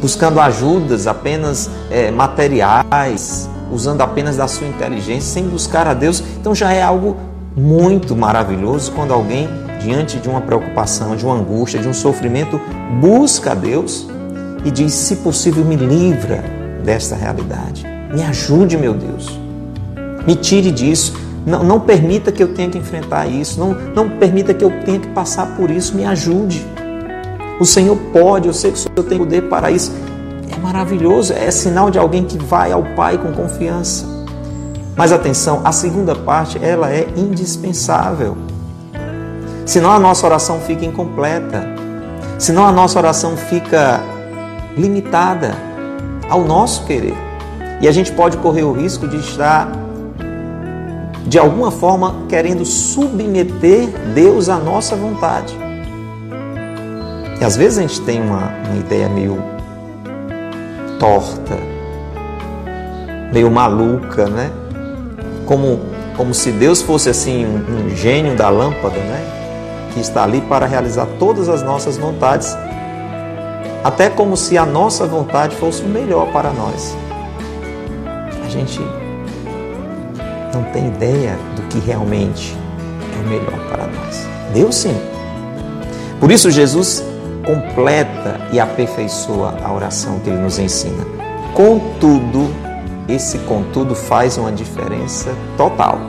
buscando 0.00 0.40
ajudas 0.40 1.06
apenas 1.06 1.68
é, 1.90 2.10
materiais, 2.10 3.48
usando 3.70 4.00
apenas 4.02 4.36
da 4.36 4.46
sua 4.46 4.66
inteligência, 4.68 5.32
sem 5.32 5.48
buscar 5.48 5.86
a 5.86 5.94
Deus. 5.94 6.22
Então 6.40 6.54
já 6.54 6.72
é 6.72 6.82
algo 6.82 7.16
muito 7.56 8.14
maravilhoso 8.14 8.92
quando 8.92 9.12
alguém, 9.12 9.48
diante 9.80 10.18
de 10.18 10.28
uma 10.28 10.40
preocupação, 10.40 11.16
de 11.16 11.24
uma 11.24 11.34
angústia, 11.34 11.80
de 11.80 11.88
um 11.88 11.94
sofrimento, 11.94 12.60
busca 13.00 13.52
a 13.52 13.54
Deus 13.54 14.06
e 14.64 14.70
diz: 14.70 14.92
se 14.92 15.16
possível, 15.16 15.64
me 15.64 15.76
livra 15.76 16.44
desta 16.84 17.14
realidade. 17.14 17.86
Me 18.12 18.22
ajude, 18.22 18.76
meu 18.76 18.94
Deus. 18.94 19.38
Me 20.26 20.34
tire 20.34 20.70
disso. 20.70 21.14
Não, 21.44 21.62
não 21.62 21.80
permita 21.80 22.32
que 22.32 22.42
eu 22.42 22.54
tenha 22.54 22.68
que 22.68 22.78
enfrentar 22.78 23.26
isso. 23.26 23.60
Não, 23.60 23.72
não 23.94 24.18
permita 24.18 24.52
que 24.52 24.64
eu 24.64 24.70
tenha 24.84 24.98
que 24.98 25.08
passar 25.08 25.56
por 25.56 25.70
isso. 25.70 25.94
Me 25.94 26.04
ajude. 26.04 26.66
O 27.60 27.64
Senhor 27.64 27.96
pode, 28.12 28.48
eu 28.48 28.54
sei 28.54 28.70
que 28.70 28.78
o 28.78 28.80
Senhor 28.80 29.04
tem 29.08 29.18
poder 29.18 29.42
para 29.48 29.70
isso. 29.70 29.92
É 30.54 30.58
maravilhoso, 30.60 31.32
é 31.32 31.50
sinal 31.50 31.90
de 31.90 31.98
alguém 31.98 32.24
que 32.24 32.38
vai 32.38 32.70
ao 32.72 32.82
Pai 32.94 33.18
com 33.18 33.32
confiança. 33.32 34.04
Mas 34.94 35.12
atenção, 35.12 35.60
a 35.64 35.72
segunda 35.72 36.14
parte, 36.14 36.58
ela 36.62 36.90
é 36.90 37.06
indispensável. 37.16 38.36
Senão 39.64 39.90
a 39.90 39.98
nossa 39.98 40.26
oração 40.26 40.60
fica 40.60 40.84
incompleta. 40.84 41.66
Senão 42.38 42.64
a 42.66 42.72
nossa 42.72 42.98
oração 42.98 43.36
fica 43.36 44.00
limitada 44.76 45.54
ao 46.28 46.44
nosso 46.44 46.84
querer. 46.84 47.14
E 47.80 47.88
a 47.88 47.92
gente 47.92 48.12
pode 48.12 48.36
correr 48.38 48.62
o 48.62 48.72
risco 48.72 49.06
de 49.06 49.16
estar, 49.16 49.70
de 51.26 51.38
alguma 51.38 51.70
forma, 51.70 52.14
querendo 52.28 52.64
submeter 52.64 53.88
Deus 54.14 54.48
à 54.48 54.56
nossa 54.56 54.94
vontade. 54.96 55.56
E 57.40 57.44
às 57.44 57.56
vezes 57.56 57.78
a 57.78 57.82
gente 57.82 58.00
tem 58.02 58.20
uma, 58.20 58.50
uma 58.66 58.78
ideia 58.78 59.08
meio 59.08 59.42
torta, 60.98 61.58
meio 63.32 63.50
maluca, 63.50 64.26
né? 64.26 64.50
como, 65.46 65.80
como 66.16 66.34
se 66.34 66.50
Deus 66.50 66.82
fosse 66.82 67.08
assim 67.08 67.46
um, 67.46 67.86
um 67.86 67.96
gênio 67.96 68.36
da 68.36 68.50
lâmpada, 68.50 68.98
né? 68.98 69.24
Que 69.94 70.00
está 70.00 70.24
ali 70.24 70.42
para 70.42 70.66
realizar 70.66 71.06
todas 71.18 71.48
as 71.48 71.62
nossas 71.62 71.96
vontades, 71.96 72.54
até 73.86 74.10
como 74.10 74.36
se 74.36 74.58
a 74.58 74.66
nossa 74.66 75.06
vontade 75.06 75.54
fosse 75.54 75.80
o 75.82 75.86
melhor 75.86 76.32
para 76.32 76.50
nós. 76.50 76.96
A 78.44 78.48
gente 78.48 78.80
não 80.52 80.64
tem 80.72 80.88
ideia 80.88 81.38
do 81.54 81.62
que 81.68 81.78
realmente 81.78 82.56
é 83.14 83.24
o 83.24 83.28
melhor 83.28 83.56
para 83.70 83.86
nós. 83.86 84.26
Deus 84.52 84.74
sim. 84.74 85.00
Por 86.18 86.32
isso 86.32 86.50
Jesus 86.50 87.04
completa 87.44 88.40
e 88.52 88.58
aperfeiçoa 88.58 89.54
a 89.62 89.72
oração 89.72 90.18
que 90.18 90.30
ele 90.30 90.40
nos 90.40 90.58
ensina. 90.58 91.06
Contudo, 91.54 92.52
esse 93.08 93.38
contudo 93.38 93.94
faz 93.94 94.36
uma 94.36 94.50
diferença 94.50 95.30
total. 95.56 96.00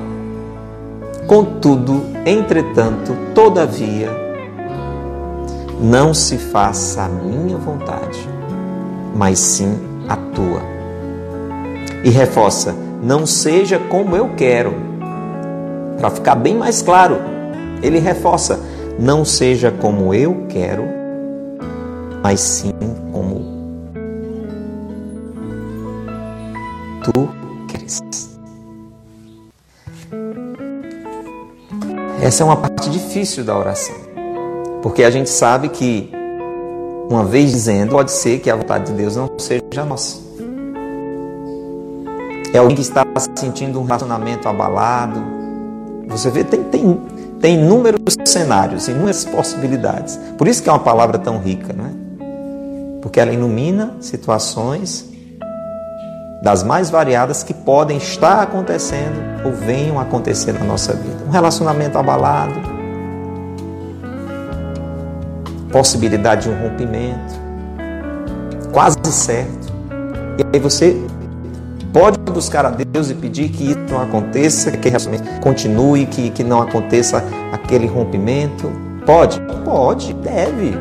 Contudo, 1.27 2.07
entretanto, 2.25 3.15
todavia, 3.35 4.26
não 5.79 6.13
se 6.13 6.37
faça 6.37 7.03
a 7.03 7.07
minha 7.07 7.57
vontade, 7.57 8.27
mas 9.15 9.39
sim 9.39 9.77
a 10.07 10.15
tua. 10.15 10.61
E 12.03 12.09
reforça: 12.09 12.75
não 13.01 13.25
seja 13.25 13.79
como 13.79 14.15
eu 14.15 14.29
quero. 14.35 14.73
Para 15.97 16.09
ficar 16.09 16.35
bem 16.35 16.55
mais 16.55 16.81
claro, 16.81 17.17
ele 17.81 17.99
reforça: 17.99 18.59
não 18.99 19.23
seja 19.23 19.71
como 19.71 20.13
eu 20.13 20.45
quero, 20.49 20.83
mas 22.23 22.39
sim 22.39 22.73
como 23.11 23.45
tu 27.03 27.29
queres. 27.67 28.01
Essa 32.21 32.43
é 32.43 32.45
uma 32.45 32.57
parte 32.57 32.89
difícil 32.89 33.43
da 33.43 33.57
oração, 33.57 33.95
porque 34.81 35.03
a 35.03 35.09
gente 35.09 35.29
sabe 35.29 35.69
que, 35.69 36.11
uma 37.09 37.23
vez 37.23 37.51
dizendo, 37.51 37.91
pode 37.91 38.11
ser 38.11 38.39
que 38.39 38.49
a 38.49 38.55
vontade 38.55 38.85
de 38.85 38.93
Deus 38.93 39.15
não 39.15 39.29
seja 39.37 39.85
nossa. 39.85 40.27
É 42.53 42.59
alguém 42.59 42.75
que 42.75 42.81
está 42.81 43.05
sentindo 43.35 43.79
um 43.79 43.83
relacionamento 43.83 44.47
abalado. 44.47 45.21
Você 46.07 46.29
vê, 46.29 46.43
tem, 46.43 46.63
tem, 46.63 47.01
tem 47.39 47.55
inúmeros 47.55 48.15
cenários, 48.25 48.87
inúmeras 48.87 49.25
possibilidades. 49.25 50.17
Por 50.37 50.47
isso 50.47 50.63
que 50.63 50.69
é 50.69 50.71
uma 50.71 50.79
palavra 50.79 51.19
tão 51.19 51.39
rica, 51.39 51.73
não 51.73 51.85
é? 51.85 51.91
Porque 53.01 53.19
ela 53.19 53.31
ilumina 53.31 53.97
situações 53.99 55.05
das 56.41 56.63
mais 56.63 56.89
variadas 56.89 57.43
que 57.43 57.53
podem 57.53 57.97
estar 57.97 58.41
acontecendo 58.41 59.17
ou 59.43 59.51
venham 59.51 59.99
acontecer 59.99 60.53
na 60.53 60.63
nossa 60.63 60.93
vida. 60.93 61.25
Um 61.27 61.31
relacionamento 61.31 61.97
abalado, 61.97 62.76
possibilidade 65.71 66.43
de 66.43 66.49
um 66.49 66.61
rompimento, 66.61 67.35
quase 68.71 68.97
certo. 69.05 69.73
E 70.37 70.55
aí 70.55 70.59
você 70.59 70.95
pode 71.91 72.19
buscar 72.31 72.65
a 72.65 72.69
Deus 72.69 73.09
e 73.09 73.15
pedir 73.15 73.49
que 73.49 73.71
isso 73.71 73.79
não 73.89 74.01
aconteça, 74.01 74.71
que 74.71 74.91
continue, 75.41 76.05
que, 76.05 76.29
que 76.29 76.43
não 76.43 76.61
aconteça 76.61 77.23
aquele 77.51 77.87
rompimento. 77.87 78.71
Pode? 79.05 79.39
Pode, 79.63 80.13
deve. 80.13 80.75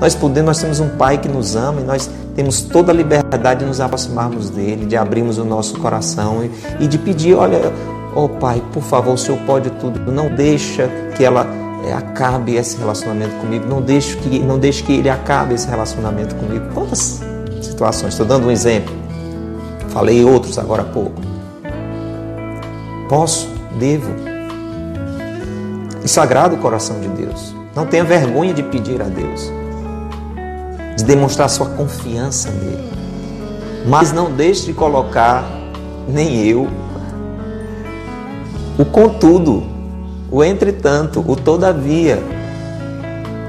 Nós 0.00 0.14
podemos, 0.14 0.46
nós 0.46 0.58
temos 0.60 0.80
um 0.80 0.88
Pai 0.90 1.18
que 1.18 1.28
nos 1.28 1.56
ama 1.56 1.80
e 1.80 1.84
nós 1.84 2.10
temos 2.34 2.60
toda 2.60 2.92
a 2.92 2.94
liberdade 2.94 3.60
de 3.60 3.66
nos 3.66 3.80
aproximarmos 3.80 4.50
dele, 4.50 4.84
de 4.86 4.96
abrirmos 4.96 5.38
o 5.38 5.44
nosso 5.44 5.78
coração 5.78 6.44
e, 6.44 6.84
e 6.84 6.86
de 6.86 6.98
pedir, 6.98 7.34
olha, 7.34 7.72
oh 8.14 8.28
Pai, 8.28 8.62
por 8.72 8.82
favor, 8.82 9.14
o 9.14 9.18
Senhor 9.18 9.38
pode 9.46 9.70
tudo, 9.70 10.12
não 10.12 10.28
deixa 10.28 10.88
que 11.16 11.24
ela 11.24 11.46
é, 11.86 11.92
acabe 11.92 12.56
esse 12.56 12.76
relacionamento 12.76 13.34
comigo, 13.36 13.66
não 13.66 13.80
deixe 13.80 14.16
que 14.16 14.38
não 14.40 14.58
deixe 14.58 14.82
que 14.82 14.92
ele 14.92 15.08
acabe 15.08 15.54
esse 15.54 15.68
relacionamento 15.68 16.34
comigo. 16.34 16.66
Quantas 16.74 17.22
situações? 17.62 18.12
Estou 18.12 18.26
dando 18.26 18.46
um 18.46 18.50
exemplo. 18.50 18.94
Falei 19.90 20.24
outros 20.24 20.58
agora 20.58 20.82
há 20.82 20.86
pouco. 20.86 21.20
Posso, 23.08 23.48
devo. 23.78 24.12
Isso 26.04 26.20
agrada 26.20 26.54
o 26.54 26.58
coração 26.58 27.00
de 27.00 27.08
Deus. 27.08 27.54
Não 27.74 27.86
tenha 27.86 28.04
vergonha 28.04 28.52
de 28.52 28.62
pedir 28.62 29.00
a 29.00 29.06
Deus 29.06 29.50
de 30.96 31.04
demonstrar 31.04 31.48
sua 31.48 31.66
confiança 31.66 32.50
nele. 32.50 32.90
Mas 33.86 34.12
não 34.12 34.32
deixe 34.32 34.64
de 34.64 34.72
colocar, 34.72 35.44
nem 36.08 36.44
eu, 36.46 36.66
o 38.78 38.84
contudo, 38.84 39.62
o 40.30 40.42
entretanto, 40.42 41.24
o 41.26 41.36
todavia, 41.36 42.18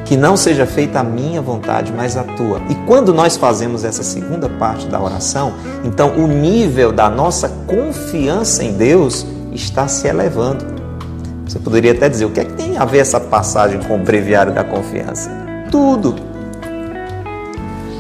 que 0.05 0.15
não 0.15 0.37
seja 0.37 0.65
feita 0.65 1.01
a 1.01 1.03
minha 1.03 1.41
vontade, 1.41 1.91
mas 1.95 2.15
a 2.15 2.23
tua. 2.23 2.61
E 2.69 2.75
quando 2.85 3.13
nós 3.13 3.35
fazemos 3.35 3.83
essa 3.83 4.03
segunda 4.03 4.47
parte 4.47 4.87
da 4.87 5.01
oração, 5.01 5.53
então 5.83 6.15
o 6.15 6.27
nível 6.27 6.93
da 6.93 7.09
nossa 7.09 7.49
confiança 7.67 8.63
em 8.63 8.73
Deus 8.73 9.25
está 9.51 9.87
se 9.87 10.07
elevando. 10.07 10.65
Você 11.45 11.59
poderia 11.59 11.91
até 11.91 12.07
dizer, 12.07 12.25
o 12.25 12.29
que 12.29 12.39
é 12.39 12.45
que 12.45 12.53
tem 12.53 12.77
a 12.77 12.85
ver 12.85 12.99
essa 12.99 13.19
passagem 13.19 13.81
com 13.81 13.95
o 13.95 13.99
breviário 13.99 14.53
da 14.53 14.63
confiança? 14.63 15.29
Tudo. 15.69 16.15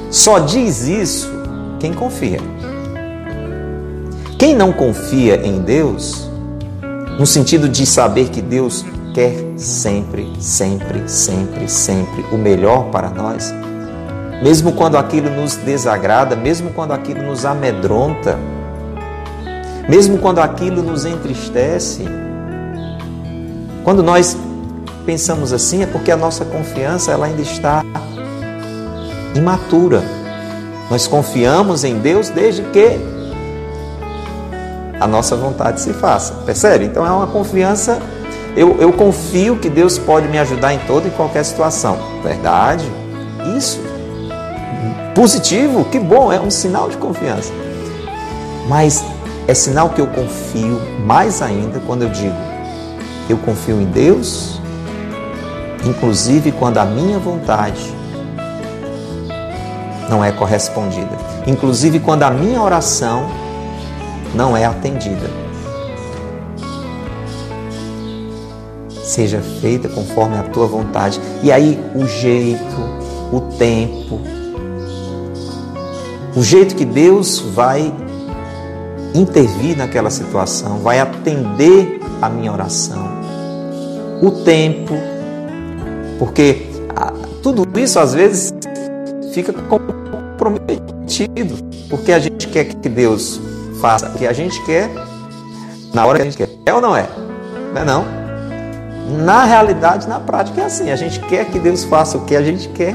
Só 0.09 0.39
diz 0.39 0.87
isso 0.87 1.29
quem 1.79 1.93
confia. 1.93 2.39
Quem 4.37 4.55
não 4.55 4.71
confia 4.71 5.45
em 5.45 5.59
Deus, 5.59 6.26
no 7.17 7.25
sentido 7.25 7.67
de 7.67 7.85
saber 7.85 8.29
que 8.29 8.41
Deus 8.41 8.85
quer 9.13 9.33
sempre, 9.57 10.31
sempre, 10.39 11.09
sempre, 11.09 11.67
sempre 11.67 12.23
o 12.31 12.37
melhor 12.37 12.91
para 12.91 13.09
nós, 13.09 13.51
mesmo 14.43 14.73
quando 14.73 14.97
aquilo 14.97 15.29
nos 15.29 15.55
desagrada, 15.55 16.35
mesmo 16.35 16.69
quando 16.71 16.91
aquilo 16.91 17.23
nos 17.23 17.43
amedronta, 17.43 18.37
mesmo 19.89 20.19
quando 20.19 20.39
aquilo 20.39 20.83
nos 20.83 21.05
entristece, 21.05 22.05
quando 23.83 24.03
nós 24.03 24.37
pensamos 25.05 25.53
assim 25.53 25.81
é 25.81 25.87
porque 25.87 26.11
a 26.11 26.17
nossa 26.17 26.45
confiança 26.45 27.11
ela 27.11 27.25
ainda 27.25 27.41
está 27.41 27.81
imatura. 29.33 30.03
Nós 30.91 31.07
confiamos 31.07 31.83
em 31.83 31.97
Deus 31.97 32.29
desde 32.29 32.61
que 32.63 33.16
a 34.99 35.07
nossa 35.07 35.35
vontade 35.35 35.81
se 35.81 35.93
faça. 35.93 36.33
Percebe? 36.45 36.85
Então 36.85 37.05
é 37.05 37.11
uma 37.11 37.27
confiança. 37.27 37.99
Eu, 38.55 38.77
eu 38.79 38.91
confio 38.91 39.57
que 39.57 39.69
Deus 39.69 39.97
pode 39.99 40.27
me 40.27 40.39
ajudar 40.39 40.73
em 40.73 40.79
toda 40.79 41.07
e 41.07 41.11
qualquer 41.11 41.43
situação. 41.43 41.97
Verdade? 42.23 42.85
Isso. 43.55 43.79
Positivo, 45.13 45.85
que 45.85 45.99
bom, 45.99 46.31
é 46.31 46.39
um 46.39 46.51
sinal 46.51 46.89
de 46.89 46.97
confiança. 46.97 47.51
Mas 48.67 49.03
é 49.47 49.53
sinal 49.53 49.89
que 49.89 50.01
eu 50.01 50.07
confio 50.07 50.79
mais 51.05 51.41
ainda 51.41 51.79
quando 51.85 52.03
eu 52.03 52.09
digo 52.09 52.47
eu 53.29 53.37
confio 53.37 53.81
em 53.81 53.85
Deus, 53.85 54.59
inclusive 55.85 56.51
quando 56.51 56.77
a 56.77 56.85
minha 56.85 57.19
vontade 57.19 57.93
não 60.09 60.23
é 60.23 60.31
correspondida. 60.31 61.11
Inclusive 61.45 61.99
quando 61.99 62.23
a 62.23 62.31
minha 62.31 62.61
oração 62.61 63.29
não 64.33 64.55
é 64.55 64.65
atendida. 64.65 65.29
Seja 69.03 69.41
feita 69.61 69.87
conforme 69.87 70.37
a 70.37 70.43
tua 70.43 70.67
vontade. 70.67 71.19
E 71.41 71.51
aí 71.51 71.79
o 71.95 72.05
jeito, 72.05 72.75
o 73.31 73.41
tempo, 73.57 74.19
o 76.35 76.43
jeito 76.43 76.75
que 76.75 76.85
Deus 76.85 77.39
vai 77.39 77.93
intervir 79.15 79.77
naquela 79.77 80.09
situação, 80.09 80.79
vai 80.79 80.99
atender 80.99 81.99
a 82.21 82.29
minha 82.29 82.51
oração, 82.51 83.07
o 84.21 84.31
tempo, 84.43 84.93
porque 86.19 86.67
ah, 86.95 87.13
tudo 87.41 87.67
isso 87.79 87.99
às 87.99 88.13
vezes 88.13 88.53
fica 89.33 89.53
comprometido, 89.53 91.55
porque 91.89 92.11
a 92.11 92.19
gente 92.19 92.47
quer 92.47 92.65
que 92.65 92.89
Deus 92.89 93.39
faça 93.79 94.09
o 94.09 94.13
que 94.13 94.27
a 94.27 94.33
gente 94.33 94.61
quer, 94.65 94.89
na 95.93 96.05
hora 96.05 96.17
que 96.17 96.21
a 96.23 96.25
gente 96.25 96.37
quer. 96.37 96.49
É 96.65 96.73
ou 96.73 96.81
não 96.81 96.95
é? 96.95 97.07
Não 97.73 97.81
é 97.81 97.85
não? 97.85 98.05
Na 99.23 99.45
realidade, 99.45 100.07
na 100.07 100.19
prática 100.19 100.61
é 100.61 100.65
assim. 100.65 100.91
A 100.91 100.95
gente 100.95 101.19
quer 101.21 101.45
que 101.45 101.59
Deus 101.59 101.83
faça 101.83 102.17
o 102.17 102.25
que 102.25 102.35
a 102.35 102.41
gente 102.41 102.67
quer, 102.69 102.93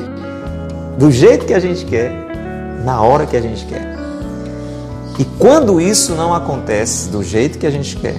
do 0.99 1.11
jeito 1.11 1.47
que 1.47 1.55
a 1.55 1.61
gente 1.61 1.85
quer, 1.85 2.13
na 2.85 3.01
hora 3.01 3.27
que 3.27 3.37
a 3.37 3.41
gente 3.41 3.65
quer. 3.65 3.93
E 5.19 5.25
quando 5.39 5.81
isso 5.81 6.15
não 6.15 6.35
acontece 6.35 7.09
do 7.09 7.23
jeito 7.23 7.59
que 7.59 7.67
a 7.67 7.71
gente 7.71 7.97
quer, 7.97 8.17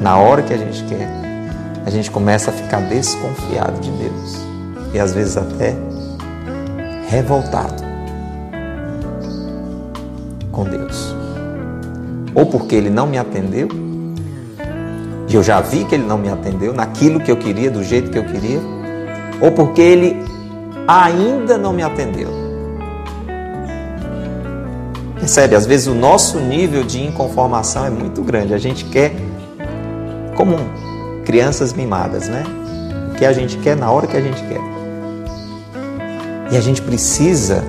na 0.00 0.16
hora 0.16 0.42
que 0.42 0.52
a 0.52 0.56
gente 0.56 0.82
quer, 0.84 1.08
a 1.84 1.90
gente 1.90 2.10
começa 2.10 2.50
a 2.50 2.54
ficar 2.54 2.80
desconfiado 2.80 3.80
de 3.80 3.90
Deus. 3.90 4.36
E 4.94 4.98
às 4.98 5.12
vezes 5.12 5.36
até 5.36 5.74
revoltado 7.08 7.91
com 10.52 10.64
Deus. 10.64 11.14
Ou 12.34 12.46
porque 12.46 12.76
ele 12.76 12.90
não 12.90 13.06
me 13.06 13.18
atendeu, 13.18 13.68
e 15.28 15.34
eu 15.34 15.42
já 15.42 15.60
vi 15.60 15.84
que 15.84 15.94
ele 15.94 16.04
não 16.04 16.18
me 16.18 16.28
atendeu 16.28 16.74
naquilo 16.74 17.18
que 17.18 17.30
eu 17.30 17.36
queria, 17.36 17.70
do 17.70 17.82
jeito 17.82 18.10
que 18.10 18.18
eu 18.18 18.24
queria, 18.24 18.60
ou 19.40 19.50
porque 19.50 19.80
ele 19.80 20.16
ainda 20.86 21.56
não 21.56 21.72
me 21.72 21.82
atendeu. 21.82 22.28
Percebe? 25.18 25.54
Às 25.54 25.66
vezes 25.66 25.86
o 25.86 25.94
nosso 25.94 26.38
nível 26.38 26.82
de 26.82 27.02
inconformação 27.02 27.86
é 27.86 27.90
muito 27.90 28.22
grande. 28.22 28.52
A 28.52 28.58
gente 28.58 28.84
quer, 28.86 29.12
como 30.36 30.56
crianças 31.24 31.72
mimadas, 31.72 32.28
né? 32.28 32.42
O 33.12 33.14
que 33.14 33.24
a 33.24 33.32
gente 33.32 33.56
quer 33.58 33.76
na 33.76 33.90
hora 33.90 34.06
que 34.06 34.16
a 34.16 34.20
gente 34.20 34.42
quer. 34.42 34.60
E 36.50 36.56
a 36.56 36.60
gente 36.60 36.82
precisa, 36.82 37.62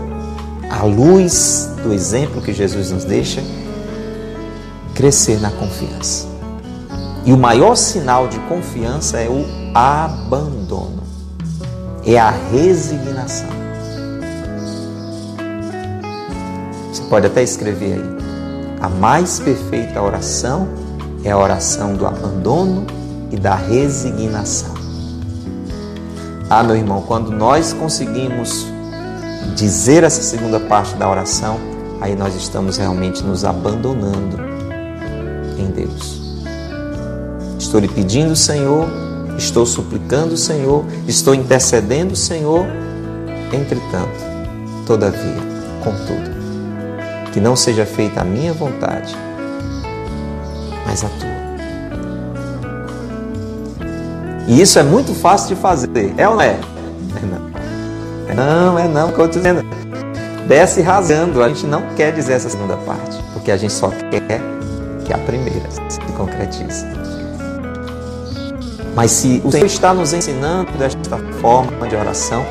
à 0.70 0.84
luz 0.84 1.72
do 1.84 1.94
exemplo 1.94 2.42
que 2.42 2.54
Jesus 2.54 2.92
nos 2.92 3.04
deixa, 3.04 3.42
crescer 4.94 5.40
na 5.40 5.52
confiança. 5.52 6.28
E 7.26 7.32
o 7.32 7.38
maior 7.38 7.76
sinal 7.76 8.28
de 8.28 8.38
confiança 8.42 9.18
é 9.18 9.30
o 9.30 9.46
abandono, 9.74 11.04
é 12.06 12.20
a 12.20 12.30
resignação. 12.30 13.50
Você 16.92 17.04
pode 17.04 17.28
até 17.28 17.42
escrever 17.42 17.94
aí. 17.94 18.24
A 18.82 18.90
mais 18.90 19.40
perfeita 19.40 20.02
oração 20.02 20.68
é 21.24 21.32
a 21.32 21.38
oração 21.38 21.96
do 21.96 22.06
abandono 22.06 22.86
e 23.32 23.38
da 23.38 23.56
resignação. 23.56 24.74
Ah, 26.50 26.62
meu 26.62 26.76
irmão, 26.76 27.02
quando 27.02 27.32
nós 27.32 27.72
conseguimos 27.72 28.73
dizer 29.56 30.04
essa 30.04 30.22
segunda 30.22 30.60
parte 30.60 30.96
da 30.96 31.10
oração, 31.10 31.58
aí 32.02 32.16
nós 32.16 32.36
estamos 32.36 32.78
realmente 32.78 33.24
nos 33.24 33.46
abandonando 33.46 34.38
em 35.58 35.68
Deus. 35.68 36.22
Estou 37.58 37.80
lhe 37.80 37.88
pedindo, 37.88 38.36
Senhor, 38.36 38.88
estou 39.38 39.66
suplicando, 39.66 40.36
Senhor, 40.36 40.86
estou 41.08 41.34
intercedendo, 41.34 42.16
Senhor, 42.16 42.66
entretanto, 43.52 44.20
todavia, 44.86 45.42
contudo, 45.84 46.34
que 47.32 47.40
não 47.40 47.56
seja 47.56 47.86
feita 47.86 48.22
a 48.22 48.24
minha 48.24 48.54
vontade, 48.54 49.16
mas 50.86 51.04
a 51.04 51.10
tua. 51.10 51.34
E 54.48 54.62
isso 54.62 54.78
é 54.78 54.84
muito 54.84 55.14
fácil 55.14 55.56
de 55.56 55.62
fazer, 55.62 56.14
é 56.18 56.28
ou 56.28 56.36
não 56.36 56.42
é? 56.42 56.60
Não. 57.24 57.53
Não, 58.36 58.80
é 58.80 58.88
não, 58.88 59.12
que 59.12 59.20
eu 59.20 59.26
estou 59.26 59.42
dizendo. 59.42 59.64
Desce 60.48 60.82
rasgando, 60.82 61.42
a 61.42 61.48
gente 61.48 61.66
não 61.66 61.82
quer 61.96 62.12
dizer 62.12 62.34
essa 62.34 62.50
segunda 62.50 62.76
parte, 62.78 63.18
porque 63.34 63.52
a 63.52 63.58
gente 63.58 63.72
só 63.72 63.90
quer 63.90 64.42
que 65.06 65.14
a 65.14 65.18
primeira 65.20 65.70
se 65.90 66.00
concretize. 66.18 66.86
Mas 68.96 69.12
se 69.12 69.42
o 69.44 69.52
Senhor 69.52 69.66
está 69.66 69.94
nos 69.94 70.14
ensinando 70.14 70.72
desta 70.74 71.18
forma 71.40 71.88
de 71.88 71.96
oração, 71.96 72.46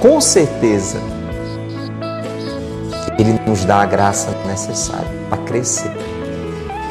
com 0.00 0.20
certeza 0.20 0.98
Ele 3.18 3.40
nos 3.46 3.64
dá 3.64 3.82
a 3.82 3.86
graça 3.86 4.30
necessária 4.46 5.08
para 5.28 5.38
crescer 5.44 5.90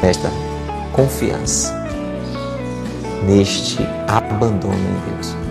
nesta 0.02 0.30
confiança, 0.92 1.72
neste 3.26 3.78
abandono 4.08 4.74
em 4.74 5.12
Deus. 5.12 5.49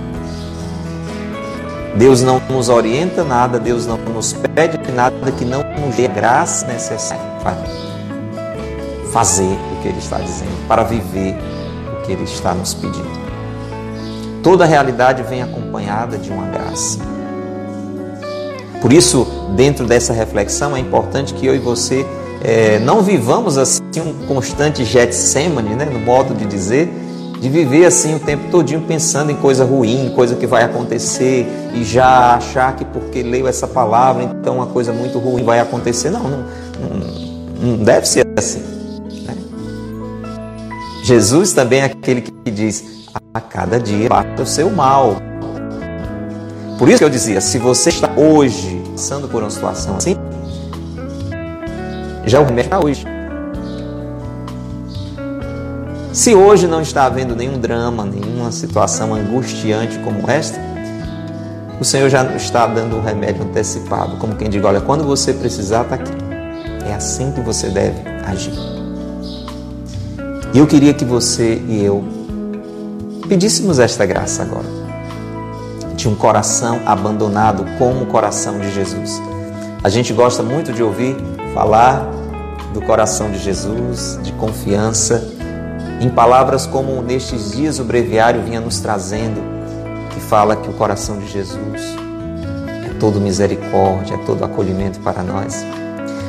Deus 1.95 2.21
não 2.21 2.41
nos 2.49 2.69
orienta 2.69 3.23
nada, 3.23 3.59
Deus 3.59 3.85
não 3.85 3.97
nos 3.97 4.33
pede 4.33 4.79
nada 4.91 5.31
que 5.31 5.43
não 5.43 5.63
nos 5.63 5.95
dê 5.95 6.05
a 6.05 6.09
graça 6.09 6.67
necessária 6.67 7.23
para 7.41 7.57
fazer 9.11 9.57
o 9.73 9.81
que 9.81 9.87
Ele 9.87 9.97
está 9.97 10.19
dizendo, 10.19 10.67
para 10.67 10.83
viver 10.83 11.35
o 11.93 12.05
que 12.05 12.11
Ele 12.11 12.23
está 12.23 12.53
nos 12.53 12.73
pedindo. 12.73 13.19
Toda 14.43 14.65
realidade 14.65 15.23
vem 15.23 15.41
acompanhada 15.41 16.17
de 16.17 16.29
uma 16.29 16.47
graça. 16.47 16.99
Por 18.81 18.93
isso, 18.93 19.27
dentro 19.55 19.85
dessa 19.85 20.13
reflexão, 20.13 20.75
é 20.75 20.79
importante 20.79 21.33
que 21.33 21.45
eu 21.45 21.55
e 21.55 21.59
você 21.59 22.05
é, 22.41 22.79
não 22.79 23.01
vivamos 23.01 23.57
assim 23.57 23.81
um 23.97 24.25
constante 24.25 24.85
Getsemane, 24.85 25.75
né, 25.75 25.85
no 25.85 25.99
modo 25.99 26.33
de 26.33 26.45
dizer, 26.45 26.89
de 27.39 27.47
viver 27.49 27.85
assim 27.85 28.15
o 28.15 28.19
tempo 28.19 28.49
todinho 28.51 28.81
pensando 28.81 29.31
em 29.31 29.35
coisa 29.35 29.63
ruim, 29.63 30.11
coisa 30.15 30.35
que 30.35 30.45
vai 30.45 30.63
acontecer 30.63 31.47
e 31.73 31.83
já 31.83 32.35
achar 32.35 32.75
que 32.75 32.83
porque 32.83 33.23
leu 33.23 33.47
essa 33.47 33.67
palavra, 33.67 34.23
então 34.23 34.57
uma 34.57 34.67
coisa 34.67 34.91
muito 34.91 35.19
ruim 35.19 35.43
vai 35.43 35.59
acontecer. 35.59 36.09
Não, 36.09 36.23
não, 36.23 36.45
não 37.61 37.77
deve 37.77 38.07
ser 38.07 38.27
assim. 38.37 38.61
Né? 39.25 39.35
Jesus 41.03 41.53
também 41.53 41.79
é 41.79 41.85
aquele 41.85 42.21
que 42.21 42.51
diz: 42.51 43.07
a 43.33 43.39
cada 43.39 43.79
dia 43.79 44.09
basta 44.09 44.43
o 44.43 44.45
seu 44.45 44.69
mal. 44.69 45.15
Por 46.77 46.87
isso 46.87 46.99
que 46.99 47.03
eu 47.03 47.09
dizia, 47.09 47.41
se 47.41 47.57
você 47.57 47.89
está 47.89 48.09
hoje 48.15 48.81
passando 48.91 49.27
por 49.27 49.41
uma 49.41 49.49
situação 49.49 49.97
assim, 49.97 50.15
já 52.25 52.39
o 52.39 52.45
remédio 52.45 52.83
hoje. 52.83 53.18
Se 56.11 56.33
hoje 56.33 56.65
não 56.65 56.81
está 56.81 57.05
havendo 57.05 57.35
nenhum 57.35 57.59
drama, 57.59 58.03
nenhuma 58.03 58.51
situação 58.51 59.13
angustiante 59.13 59.99
como 59.99 60.29
esta, 60.29 60.59
o 61.79 61.85
Senhor 61.85 62.09
já 62.09 62.23
está 62.35 62.65
dando 62.65 62.95
o 62.95 62.99
um 62.99 63.01
remédio 63.01 63.43
antecipado, 63.43 64.17
como 64.17 64.35
quem 64.35 64.49
diz, 64.49 64.63
olha, 64.63 64.81
quando 64.81 65.03
você 65.03 65.33
precisar, 65.33 65.83
está 65.83 65.95
aqui. 65.95 66.11
É 66.89 66.93
assim 66.95 67.31
que 67.31 67.41
você 67.41 67.69
deve 67.69 67.99
agir. 68.25 68.53
E 70.51 70.57
eu 70.57 70.65
queria 70.65 70.95
que 70.95 71.05
você 71.05 71.61
e 71.67 71.85
eu 71.85 72.03
pedíssemos 73.27 73.77
esta 73.77 74.03
graça 74.03 74.41
agora, 74.41 74.65
de 75.95 76.09
um 76.09 76.15
coração 76.15 76.81
abandonado 76.87 77.63
como 77.77 78.01
o 78.01 78.05
coração 78.07 78.59
de 78.59 78.73
Jesus. 78.73 79.21
A 79.83 79.89
gente 79.89 80.11
gosta 80.11 80.41
muito 80.41 80.73
de 80.73 80.81
ouvir 80.81 81.15
falar 81.53 82.09
do 82.73 82.81
coração 82.81 83.29
de 83.29 83.37
Jesus, 83.37 84.19
de 84.23 84.31
confiança, 84.33 85.38
em 85.99 86.09
palavras 86.09 86.65
como 86.65 87.01
nestes 87.01 87.51
dias 87.51 87.79
o 87.79 87.83
breviário 87.83 88.41
vinha 88.41 88.59
nos 88.59 88.79
trazendo, 88.79 89.41
que 90.13 90.19
fala 90.19 90.55
que 90.55 90.69
o 90.69 90.73
coração 90.73 91.17
de 91.19 91.27
Jesus 91.27 91.95
é 92.85 92.93
todo 92.99 93.19
misericórdia, 93.19 94.15
é 94.15 94.17
todo 94.25 94.43
acolhimento 94.43 94.99
para 94.99 95.21
nós. 95.23 95.65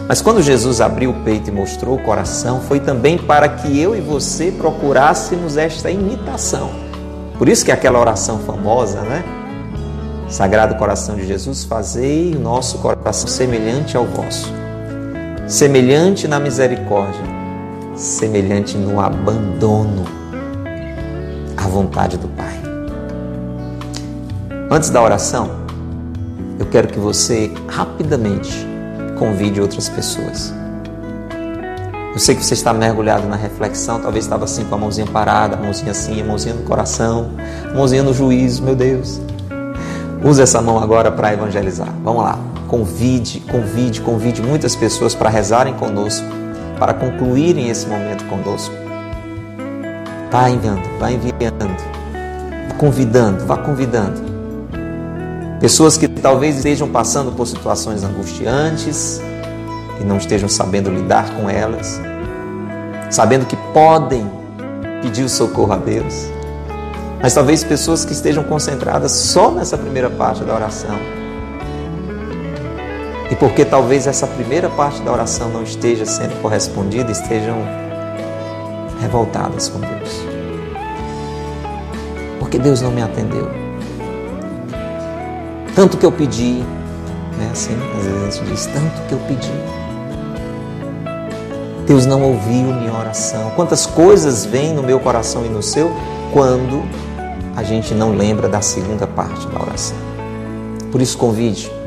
Mas 0.09 0.21
quando 0.21 0.43
Jesus 0.43 0.81
abriu 0.81 1.11
o 1.11 1.25
peito 1.25 1.51
e 1.51 1.53
mostrou 1.53 1.97
o 1.97 2.03
coração, 2.03 2.61
foi 2.61 2.81
também 2.81 3.17
para 3.17 3.49
que 3.49 3.81
eu 3.81 3.95
e 3.95 4.01
você 4.01 4.51
procurássemos 4.51 5.57
esta 5.57 5.91
imitação 5.91 6.91
por 7.41 7.49
isso 7.49 7.65
que 7.65 7.73
aquela 7.73 7.99
oração 7.99 8.39
famosa, 8.41 9.01
né? 9.01 9.25
Sagrado 10.29 10.75
coração 10.75 11.17
de 11.17 11.27
Jesus, 11.27 11.65
fazei 11.65 12.35
o 12.35 12.39
nosso 12.39 12.77
coração 12.81 13.27
semelhante 13.27 13.97
ao 13.97 14.05
vosso, 14.05 14.53
semelhante 15.49 16.29
na 16.29 16.39
misericórdia, 16.39 17.23
semelhante 18.01 18.77
no 18.77 19.01
abandono 19.01 20.05
à 21.57 21.69
vontade 21.69 22.17
do 22.17 22.29
Pai. 22.29 22.61
Antes 24.71 24.91
da 24.91 25.03
oração, 25.03 25.51
eu 26.59 26.67
quero 26.67 26.89
que 26.89 26.99
você 26.99 27.53
rapidamente 27.69 28.67
convide 29.19 29.61
outras 29.61 29.89
pessoas 29.89 30.53
eu 32.13 32.19
sei 32.19 32.35
que 32.35 32.45
você 32.45 32.55
está 32.55 32.73
mergulhado 32.75 33.29
na 33.29 33.37
reflexão, 33.37 34.01
talvez 34.01 34.25
estava 34.25 34.45
assim 34.45 34.65
com 34.65 34.75
a 34.75 34.79
mãozinha 34.79 35.07
parada, 35.07 35.57
a 35.57 35.61
mãozinha 35.61 35.93
assim, 35.93 36.21
a 36.21 36.25
mãozinha 36.25 36.55
no 36.57 36.63
coração, 36.65 37.31
a 37.71 37.73
mãozinha 37.73 38.03
no 38.03 38.13
juízo, 38.13 38.65
meu 38.65 38.75
Deus. 38.75 39.21
Use 40.23 40.43
essa 40.43 40.61
mão 40.61 40.83
agora 40.83 41.13
para 41.13 41.33
evangelizar. 41.33 41.89
Vamos 42.03 42.25
lá. 42.25 42.37
Convide, 42.67 43.41
convide, 43.41 44.01
convide 44.01 44.43
muitas 44.43 44.75
pessoas 44.75 45.15
para 45.15 45.31
rezarem 45.31 45.73
conosco, 45.75 46.27
para 46.81 46.95
concluírem 46.95 47.69
esse 47.69 47.87
momento 47.87 48.25
conosco. 48.25 48.75
Vá 50.33 50.49
enviando, 50.49 50.99
vá 50.99 51.13
enviando, 51.13 51.77
vá 52.69 52.75
convidando, 52.79 53.47
vá 53.47 53.57
convidando. 53.59 54.31
Pessoas 55.61 55.99
que 55.99 56.09
talvez 56.09 56.57
estejam 56.57 56.89
passando 56.89 57.33
por 57.33 57.47
situações 57.47 58.03
angustiantes, 58.03 59.21
e 60.01 60.05
não 60.05 60.17
estejam 60.17 60.49
sabendo 60.49 60.91
lidar 60.91 61.29
com 61.35 61.51
elas, 61.51 62.01
sabendo 63.11 63.45
que 63.45 63.57
podem 63.75 64.29
pedir 65.03 65.23
o 65.23 65.29
socorro 65.29 65.75
a 65.75 65.77
Deus, 65.77 66.31
mas 67.23 67.35
talvez 67.35 67.63
pessoas 67.63 68.07
que 68.07 68.13
estejam 68.13 68.43
concentradas 68.43 69.13
só 69.13 69.51
nessa 69.51 69.77
primeira 69.77 70.09
parte 70.09 70.43
da 70.43 70.55
oração. 70.55 71.20
E 73.31 73.37
porque 73.37 73.65
talvez 73.65 74.09
essa 74.09 74.27
primeira 74.27 74.69
parte 74.69 75.01
da 75.03 75.13
oração 75.13 75.51
não 75.51 75.63
esteja 75.63 76.05
sendo 76.05 76.41
correspondida, 76.43 77.13
estejam 77.13 77.57
revoltadas 79.01 79.69
com 79.69 79.79
Deus. 79.79 80.21
Porque 82.41 82.59
Deus 82.59 82.83
não 82.83 82.91
me 82.91 83.01
atendeu. 83.01 83.49
Tanto 85.77 85.97
que 85.97 86.05
eu 86.05 86.11
pedi, 86.11 86.65
né? 87.39 87.49
Assim, 87.53 87.77
às 87.97 88.05
vezes 88.05 88.23
a 88.23 88.31
gente 88.31 88.51
diz, 88.51 88.67
tanto 88.67 89.01
que 89.09 89.13
eu 89.13 89.19
pedi. 89.29 89.53
Deus 91.87 92.07
não 92.07 92.23
ouviu 92.23 92.75
minha 92.75 92.93
oração. 92.93 93.53
Quantas 93.55 93.87
coisas 93.87 94.45
vêm 94.45 94.75
no 94.75 94.83
meu 94.83 94.99
coração 94.99 95.47
e 95.47 95.49
no 95.49 95.63
seu 95.63 95.93
quando 96.33 96.83
a 97.57 97.63
gente 97.63 97.95
não 97.95 98.13
lembra 98.13 98.49
da 98.49 98.61
segunda 98.61 99.07
parte 99.07 99.47
da 99.47 99.61
oração. 99.61 99.97
Por 100.91 101.01
isso, 101.01 101.17
convide 101.17 101.80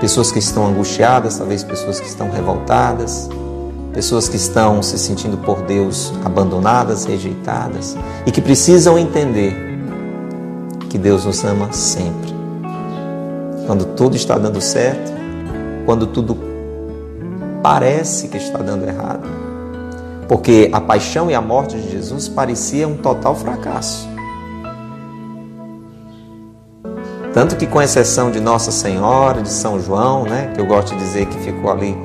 pessoas 0.00 0.32
que 0.32 0.38
estão 0.38 0.66
angustiadas, 0.66 1.36
talvez 1.38 1.62
pessoas 1.62 2.00
que 2.00 2.06
estão 2.06 2.30
revoltadas, 2.30 3.28
pessoas 3.92 4.28
que 4.28 4.36
estão 4.36 4.82
se 4.82 4.98
sentindo 4.98 5.36
por 5.38 5.62
Deus 5.62 6.12
abandonadas, 6.24 7.04
rejeitadas 7.04 7.96
e 8.26 8.30
que 8.30 8.40
precisam 8.40 8.98
entender 8.98 9.54
que 10.88 10.98
Deus 10.98 11.24
nos 11.24 11.44
ama 11.44 11.72
sempre. 11.72 12.34
Quando 13.66 13.84
tudo 13.94 14.16
está 14.16 14.36
dando 14.38 14.60
certo, 14.60 15.12
quando 15.84 16.06
tudo 16.06 16.36
parece 17.62 18.28
que 18.28 18.38
está 18.38 18.58
dando 18.58 18.84
errado. 18.84 19.28
Porque 20.26 20.70
a 20.72 20.80
paixão 20.80 21.30
e 21.30 21.34
a 21.34 21.40
morte 21.40 21.76
de 21.76 21.90
Jesus 21.90 22.28
parecia 22.28 22.88
um 22.88 22.96
total 22.96 23.34
fracasso. 23.34 24.08
Tanto 27.32 27.56
que, 27.56 27.66
com 27.66 27.80
exceção 27.80 28.30
de 28.30 28.40
Nossa 28.40 28.72
Senhora, 28.72 29.40
de 29.40 29.48
São 29.48 29.80
João, 29.80 30.24
né, 30.24 30.50
que 30.54 30.60
eu 30.60 30.66
gosto 30.66 30.90
de 30.90 30.98
dizer 30.98 31.26
que 31.26 31.38
ficou 31.38 31.70
ali 31.70 31.96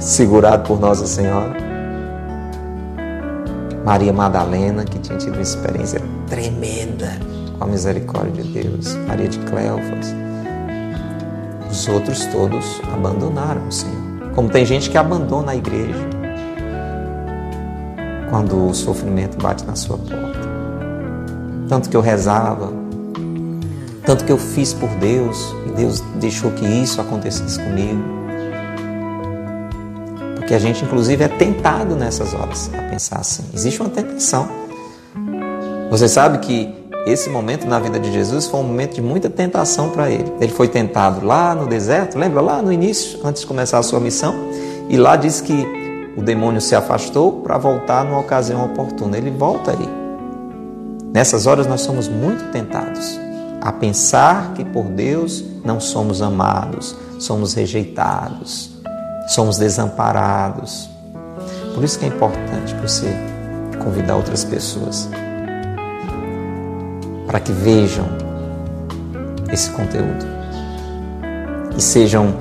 segurado 0.00 0.66
por 0.66 0.80
Nossa 0.80 1.06
Senhora, 1.06 1.54
Maria 3.84 4.12
Madalena, 4.12 4.84
que 4.84 4.98
tinha 4.98 5.18
tido 5.18 5.34
uma 5.34 5.42
experiência 5.42 6.00
tremenda 6.26 7.18
com 7.58 7.64
a 7.64 7.66
misericórdia 7.66 8.42
de 8.42 8.62
Deus, 8.62 8.94
Maria 9.06 9.28
de 9.28 9.38
Cleofas, 9.40 10.14
os 11.70 11.88
outros 11.88 12.24
todos 12.26 12.80
abandonaram 12.92 13.66
o 13.66 13.72
Senhor. 13.72 14.30
Como 14.34 14.48
tem 14.48 14.64
gente 14.64 14.88
que 14.88 14.96
abandona 14.96 15.52
a 15.52 15.56
igreja 15.56 16.08
quando 18.30 18.68
o 18.68 18.74
sofrimento 18.74 19.36
bate 19.42 19.64
na 19.66 19.76
sua 19.76 19.98
porta. 19.98 20.40
Tanto 21.68 21.90
que 21.90 21.96
eu 21.96 22.00
rezava, 22.00 22.81
tanto 24.04 24.24
que 24.24 24.32
eu 24.32 24.38
fiz 24.38 24.72
por 24.72 24.88
Deus 24.96 25.54
e 25.66 25.70
Deus 25.70 26.00
deixou 26.16 26.50
que 26.50 26.64
isso 26.64 27.00
acontecesse 27.00 27.58
comigo. 27.58 28.02
Porque 30.36 30.54
a 30.54 30.58
gente, 30.58 30.84
inclusive, 30.84 31.22
é 31.22 31.28
tentado 31.28 31.94
nessas 31.94 32.34
horas 32.34 32.70
a 32.74 32.82
pensar 32.90 33.20
assim. 33.20 33.44
Existe 33.54 33.80
uma 33.80 33.90
tentação. 33.90 34.48
Você 35.88 36.08
sabe 36.08 36.38
que 36.38 36.74
esse 37.06 37.30
momento 37.30 37.66
na 37.66 37.78
vida 37.78 37.98
de 37.98 38.12
Jesus 38.12 38.46
foi 38.48 38.60
um 38.60 38.64
momento 38.64 38.94
de 38.94 39.02
muita 39.02 39.30
tentação 39.30 39.90
para 39.90 40.10
ele. 40.10 40.32
Ele 40.40 40.52
foi 40.52 40.66
tentado 40.66 41.24
lá 41.24 41.54
no 41.54 41.66
deserto, 41.66 42.18
lembra 42.18 42.40
lá 42.40 42.60
no 42.60 42.72
início, 42.72 43.20
antes 43.24 43.42
de 43.42 43.46
começar 43.46 43.78
a 43.78 43.82
sua 43.82 44.00
missão? 44.00 44.34
E 44.88 44.96
lá 44.96 45.14
diz 45.14 45.40
que 45.40 45.66
o 46.16 46.22
demônio 46.22 46.60
se 46.60 46.74
afastou 46.74 47.40
para 47.40 47.56
voltar 47.56 48.04
numa 48.04 48.18
ocasião 48.18 48.64
oportuna. 48.64 49.16
Ele 49.16 49.30
volta 49.30 49.70
aí. 49.70 49.88
Nessas 51.12 51.46
horas 51.46 51.66
nós 51.66 51.82
somos 51.82 52.08
muito 52.08 52.50
tentados 52.50 53.31
a 53.62 53.70
pensar 53.70 54.54
que 54.54 54.64
por 54.64 54.86
Deus 54.86 55.44
não 55.64 55.78
somos 55.78 56.20
amados, 56.20 56.96
somos 57.20 57.54
rejeitados, 57.54 58.72
somos 59.28 59.56
desamparados. 59.56 60.90
Por 61.72 61.84
isso 61.84 61.96
que 61.96 62.04
é 62.04 62.08
importante 62.08 62.74
você 62.74 63.06
convidar 63.82 64.16
outras 64.16 64.44
pessoas 64.44 65.08
para 67.28 67.38
que 67.38 67.52
vejam 67.52 68.06
esse 69.52 69.70
conteúdo 69.70 70.26
e 71.76 71.80
sejam 71.80 72.34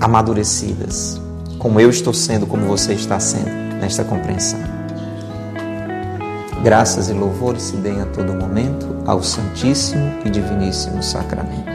amadurecidas, 0.00 1.20
como 1.60 1.78
eu 1.78 1.90
estou 1.90 2.12
sendo, 2.12 2.44
como 2.44 2.66
você 2.66 2.92
está 2.94 3.20
sendo 3.20 3.50
nesta 3.80 4.02
compreensão. 4.02 4.75
Graças 6.66 7.08
e 7.08 7.12
louvores 7.12 7.62
se 7.62 7.76
deem 7.76 8.00
a 8.00 8.06
todo 8.06 8.34
momento 8.34 8.96
ao 9.06 9.22
Santíssimo 9.22 10.14
e 10.24 10.30
Diviníssimo 10.30 11.00
Sacramento. 11.00 11.70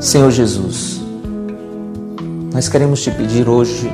Senhor 0.00 0.30
Jesus, 0.30 0.98
nós 2.54 2.70
queremos 2.70 3.02
te 3.02 3.10
pedir 3.10 3.50
hoje 3.50 3.92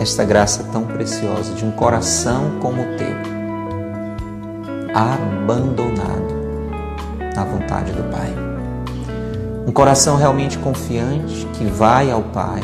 esta 0.00 0.24
graça 0.24 0.64
tão 0.72 0.86
preciosa 0.86 1.52
de 1.52 1.66
um 1.66 1.70
coração 1.72 2.50
como 2.62 2.80
o 2.80 2.96
teu 2.96 3.14
abandonado 4.94 6.34
na 7.36 7.44
vontade 7.44 7.92
do 7.92 8.04
Pai. 8.04 8.34
Um 9.66 9.70
coração 9.70 10.16
realmente 10.16 10.56
confiante 10.56 11.44
que 11.52 11.66
vai 11.66 12.10
ao 12.10 12.22
Pai 12.22 12.62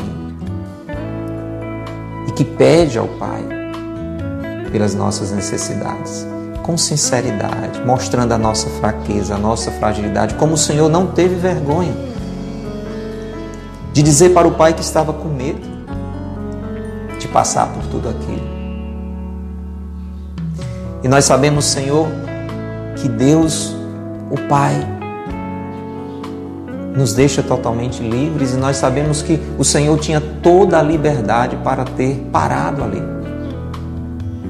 e 2.27 2.31
que 2.31 2.43
pede 2.43 2.97
ao 2.97 3.07
Pai 3.07 3.60
pelas 4.71 4.95
nossas 4.95 5.31
necessidades, 5.31 6.25
com 6.63 6.77
sinceridade, 6.77 7.81
mostrando 7.85 8.31
a 8.31 8.37
nossa 8.37 8.69
fraqueza, 8.69 9.35
a 9.35 9.37
nossa 9.37 9.71
fragilidade, 9.71 10.35
como 10.35 10.53
o 10.53 10.57
Senhor 10.57 10.89
não 10.89 11.07
teve 11.07 11.35
vergonha 11.35 11.93
de 13.93 14.01
dizer 14.01 14.29
para 14.33 14.47
o 14.47 14.51
Pai 14.51 14.73
que 14.73 14.81
estava 14.81 15.11
com 15.11 15.27
medo 15.27 15.69
de 17.19 17.27
passar 17.27 17.67
por 17.67 17.83
tudo 17.87 18.09
aquilo. 18.09 18.61
E 21.03 21.07
nós 21.07 21.25
sabemos, 21.25 21.65
Senhor, 21.65 22.07
que 22.95 23.09
Deus, 23.09 23.75
o 24.29 24.37
Pai, 24.47 24.75
nos 26.95 27.13
deixa 27.13 27.41
totalmente 27.41 28.01
livres 28.01 28.53
e 28.53 28.57
nós 28.57 28.77
sabemos 28.77 29.21
que 29.21 29.39
o 29.57 29.63
Senhor 29.63 29.97
tinha 29.99 30.21
toda 30.21 30.79
a 30.79 30.83
liberdade 30.83 31.55
para 31.57 31.83
ter 31.83 32.15
parado 32.31 32.83
ali. 32.83 33.20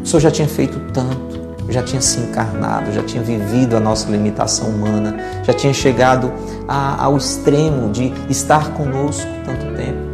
O 0.03 0.05
Senhor 0.05 0.19
já 0.19 0.31
tinha 0.31 0.47
feito 0.47 0.79
tanto, 0.93 1.39
já 1.69 1.83
tinha 1.83 2.01
se 2.01 2.19
encarnado, 2.19 2.91
já 2.91 3.03
tinha 3.03 3.23
vivido 3.23 3.77
a 3.77 3.79
nossa 3.79 4.09
limitação 4.09 4.69
humana, 4.69 5.15
já 5.43 5.53
tinha 5.53 5.73
chegado 5.73 6.31
a, 6.67 7.03
ao 7.03 7.17
extremo 7.17 7.91
de 7.91 8.13
estar 8.29 8.71
conosco 8.71 9.27
tanto 9.45 9.75
tempo. 9.75 10.11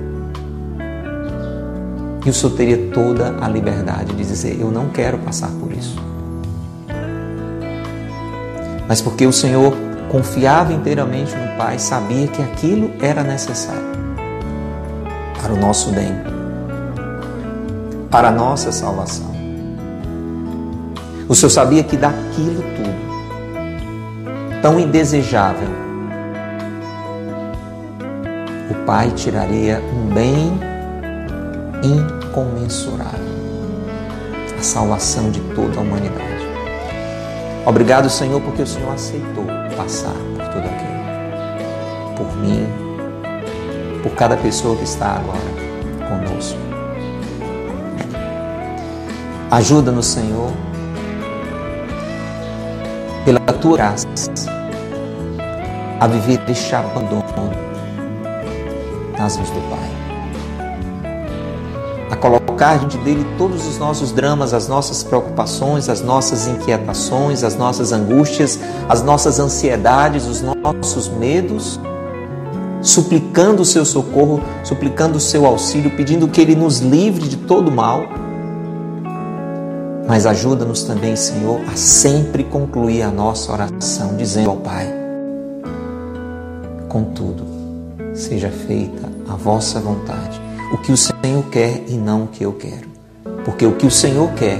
E 2.26 2.30
o 2.30 2.34
Senhor 2.34 2.56
teria 2.56 2.92
toda 2.94 3.36
a 3.40 3.48
liberdade 3.48 4.14
de 4.14 4.24
dizer: 4.24 4.60
Eu 4.60 4.70
não 4.70 4.90
quero 4.90 5.18
passar 5.20 5.50
por 5.60 5.72
isso 5.72 6.08
mas 8.88 9.02
porque 9.02 9.28
o 9.28 9.34
Senhor 9.34 9.74
confiava 10.10 10.72
inteiramente 10.72 11.36
no 11.36 11.58
Pai, 11.58 11.78
sabia 11.78 12.28
que 12.28 12.42
aquilo 12.42 12.92
era 13.02 13.22
necessário 13.22 13.98
para 15.42 15.54
o 15.54 15.58
nosso 15.58 15.92
bem, 15.92 16.14
para 18.10 18.30
a 18.30 18.32
nossa 18.32 18.72
salvação. 18.72 19.37
O 21.28 21.36
Senhor 21.36 21.50
sabia 21.50 21.84
que 21.84 21.98
daquilo 21.98 22.62
tudo, 22.62 22.96
tão 24.62 24.80
indesejável, 24.80 25.68
o 28.72 28.76
Pai 28.86 29.12
tiraria 29.12 29.84
um 29.94 30.06
bem 30.14 30.58
incomensurável 31.84 33.28
a 34.58 34.64
salvação 34.64 35.30
de 35.30 35.40
toda 35.54 35.78
a 35.78 35.82
humanidade. 35.82 36.48
Obrigado, 37.66 38.10
Senhor, 38.10 38.42
porque 38.42 38.64
o 38.64 38.68
Senhor 38.68 38.92
aceitou 38.92 39.46
passar 39.76 40.16
por 40.36 40.48
tudo 40.48 40.66
aquilo. 40.66 40.98
Por 42.16 42.36
mim, 42.38 42.68
por 44.02 44.14
cada 44.14 44.36
pessoa 44.38 44.76
que 44.76 44.84
está 44.84 45.18
agora 45.18 45.38
conosco. 46.08 46.58
Ajuda-nos, 49.52 50.08
Senhor, 50.08 50.52
pela 53.28 53.42
tua 53.42 53.76
graça, 53.76 54.08
a 56.00 56.08
viver 56.08 56.40
este 56.48 56.74
abandono 56.74 57.26
nas 59.20 59.36
mãos 59.36 59.50
do 59.50 59.70
Pai 59.70 59.98
a 62.10 62.16
colocar 62.16 62.80
diante 62.80 62.98
dele 63.00 63.28
todos 63.38 63.68
os 63.68 63.78
nossos 63.78 64.14
dramas, 64.14 64.54
as 64.54 64.70
nossas 64.70 65.04
preocupações, 65.04 65.90
as 65.90 66.00
nossas 66.00 66.48
inquietações, 66.48 67.44
as 67.44 67.58
nossas 67.58 67.92
angústias, 67.92 68.58
as 68.88 69.04
nossas 69.04 69.42
ansiedades, 69.42 70.26
os 70.26 70.42
nossos 70.42 71.10
medos, 71.10 71.78
suplicando 72.82 73.62
o 73.62 73.66
seu 73.66 73.84
socorro, 73.84 74.42
suplicando 74.64 75.18
o 75.18 75.20
seu 75.20 75.46
auxílio, 75.46 75.98
pedindo 75.98 76.30
que 76.30 76.40
ele 76.40 76.56
nos 76.56 76.80
livre 76.80 77.28
de 77.28 77.36
todo 77.36 77.70
mal. 77.70 78.27
Mas 80.08 80.26
ajuda-nos 80.26 80.84
também, 80.84 81.16
Senhor, 81.18 81.60
a 81.68 81.76
sempre 81.76 82.44
concluir 82.46 83.02
a 83.02 83.12
nossa 83.12 83.52
oração 83.52 84.16
dizendo 84.16 84.50
ao 84.50 84.58
Pai: 84.58 84.88
Contudo, 86.88 87.44
seja 88.14 88.50
feita 88.50 89.10
a 89.28 89.36
vossa 89.36 89.80
vontade 89.82 90.40
o 90.72 90.78
que 90.78 90.92
o 90.92 90.98
Senhor 90.98 91.44
quer 91.52 91.84
e 91.88 91.94
não 91.94 92.24
o 92.24 92.28
que 92.28 92.44
eu 92.44 92.54
quero. 92.54 92.88
Porque 93.46 93.66
o 93.66 93.74
que 93.76 93.86
o 93.86 93.92
Senhor 93.92 94.32
quer 94.34 94.60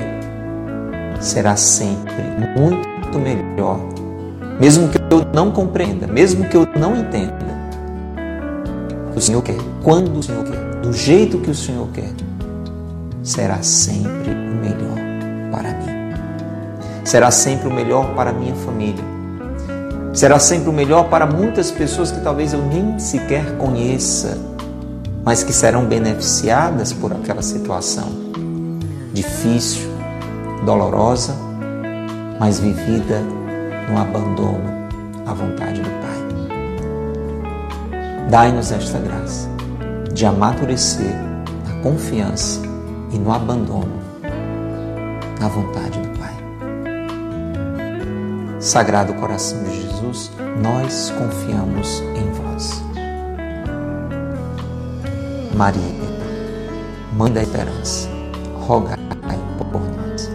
será 1.20 1.56
sempre 1.56 2.24
muito 2.58 3.20
melhor, 3.20 3.80
mesmo 4.60 4.88
que 4.90 4.98
eu 4.98 5.26
não 5.34 5.52
compreenda, 5.52 6.08
mesmo 6.08 6.48
que 6.48 6.56
eu 6.56 6.68
não 6.78 6.96
entenda. 6.96 7.48
O 9.16 9.20
Senhor 9.20 9.42
quer, 9.42 9.58
quando 9.84 10.18
o 10.18 10.24
Senhor 10.24 10.44
quer, 10.44 10.82
do 10.82 10.94
jeito 10.94 11.40
que 11.40 11.50
o 11.50 11.56
Senhor 11.56 11.88
quer, 11.90 12.12
será 13.24 13.62
sempre 13.64 14.32
o 14.32 14.56
melhor 14.62 14.97
para 15.52 15.70
mim. 15.70 16.14
Será 17.04 17.32
sempre 17.32 17.68
o 17.68 17.74
melhor 17.74 18.14
para 18.16 18.32
minha 18.32 18.56
família. 18.56 19.04
Será 20.14 20.40
sempre 20.40 20.70
o 20.70 20.74
melhor 20.74 21.10
para 21.10 21.26
muitas 21.26 21.72
pessoas 21.72 22.12
que 22.12 22.20
talvez 22.22 22.54
eu 22.54 22.62
nem 22.62 22.98
sequer 23.00 23.58
conheça 23.58 24.38
mas 25.28 25.44
que 25.44 25.52
serão 25.52 25.84
beneficiadas 25.84 26.94
por 26.94 27.12
aquela 27.12 27.42
situação 27.42 28.08
difícil, 29.12 29.90
dolorosa, 30.66 31.36
mas 32.40 32.62
vivida 32.62 33.20
no 33.90 34.00
abandono 34.00 34.88
à 35.26 35.34
vontade 35.34 35.82
do 35.82 35.90
Pai. 35.90 36.18
Dai-nos 38.30 38.72
esta 38.72 39.00
graça 39.00 39.50
de 40.14 40.26
amadurecer 40.26 41.14
na 41.68 41.82
confiança 41.82 42.62
e 43.12 43.18
no 43.18 43.34
abandono 43.34 43.97
à 45.42 45.48
vontade 45.48 46.00
do 46.00 46.18
Pai. 46.18 46.34
Sagrado 48.60 49.14
coração 49.16 49.64
de 49.64 49.82
Jesus, 49.82 50.32
nós 50.62 51.12
confiamos 51.12 52.02
em 52.16 52.32
vós. 52.32 52.84
Maria, 55.56 55.82
Mãe 57.16 57.32
da 57.32 57.42
Esperança, 57.42 58.10
rogai 58.60 58.98
por 59.72 59.82
nós. 59.82 60.30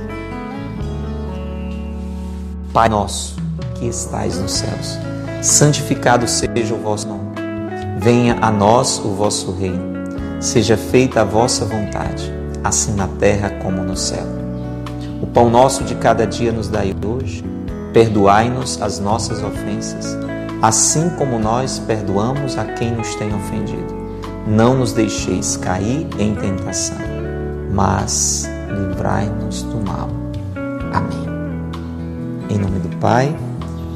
Pai 2.72 2.88
nosso, 2.88 3.36
que 3.74 3.86
estais 3.86 4.38
nos 4.38 4.52
céus, 4.52 4.98
santificado 5.40 6.26
seja 6.26 6.74
o 6.74 6.78
vosso 6.78 7.08
nome. 7.08 7.32
Venha 7.98 8.36
a 8.40 8.50
nós 8.50 8.98
o 8.98 9.14
vosso 9.14 9.52
reino. 9.52 9.92
Seja 10.40 10.76
feita 10.76 11.20
a 11.20 11.24
vossa 11.24 11.64
vontade, 11.64 12.32
assim 12.64 12.94
na 12.94 13.06
terra 13.06 13.50
como 13.62 13.82
no 13.82 13.96
céu. 13.96 14.41
O 15.22 15.26
pão 15.28 15.48
nosso 15.48 15.84
de 15.84 15.94
cada 15.94 16.26
dia 16.26 16.50
nos 16.50 16.66
dai 16.66 16.92
hoje. 17.06 17.44
Perdoai-nos 17.92 18.82
as 18.82 18.98
nossas 18.98 19.40
ofensas, 19.40 20.18
assim 20.60 21.10
como 21.10 21.38
nós 21.38 21.78
perdoamos 21.78 22.58
a 22.58 22.64
quem 22.64 22.90
nos 22.90 23.14
tem 23.14 23.32
ofendido. 23.32 23.94
Não 24.46 24.74
nos 24.74 24.92
deixeis 24.92 25.56
cair 25.56 26.08
em 26.18 26.34
tentação, 26.34 26.96
mas 27.72 28.50
livrai-nos 28.68 29.62
do 29.62 29.76
mal. 29.86 30.08
Amém. 30.92 31.28
Em 32.50 32.58
nome 32.58 32.80
do 32.80 32.96
Pai, 32.96 33.32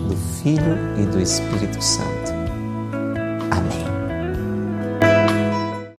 do 0.08 0.16
Filho 0.16 0.78
e 0.96 1.06
do 1.06 1.20
Espírito 1.20 1.82
Santo. 1.82 2.45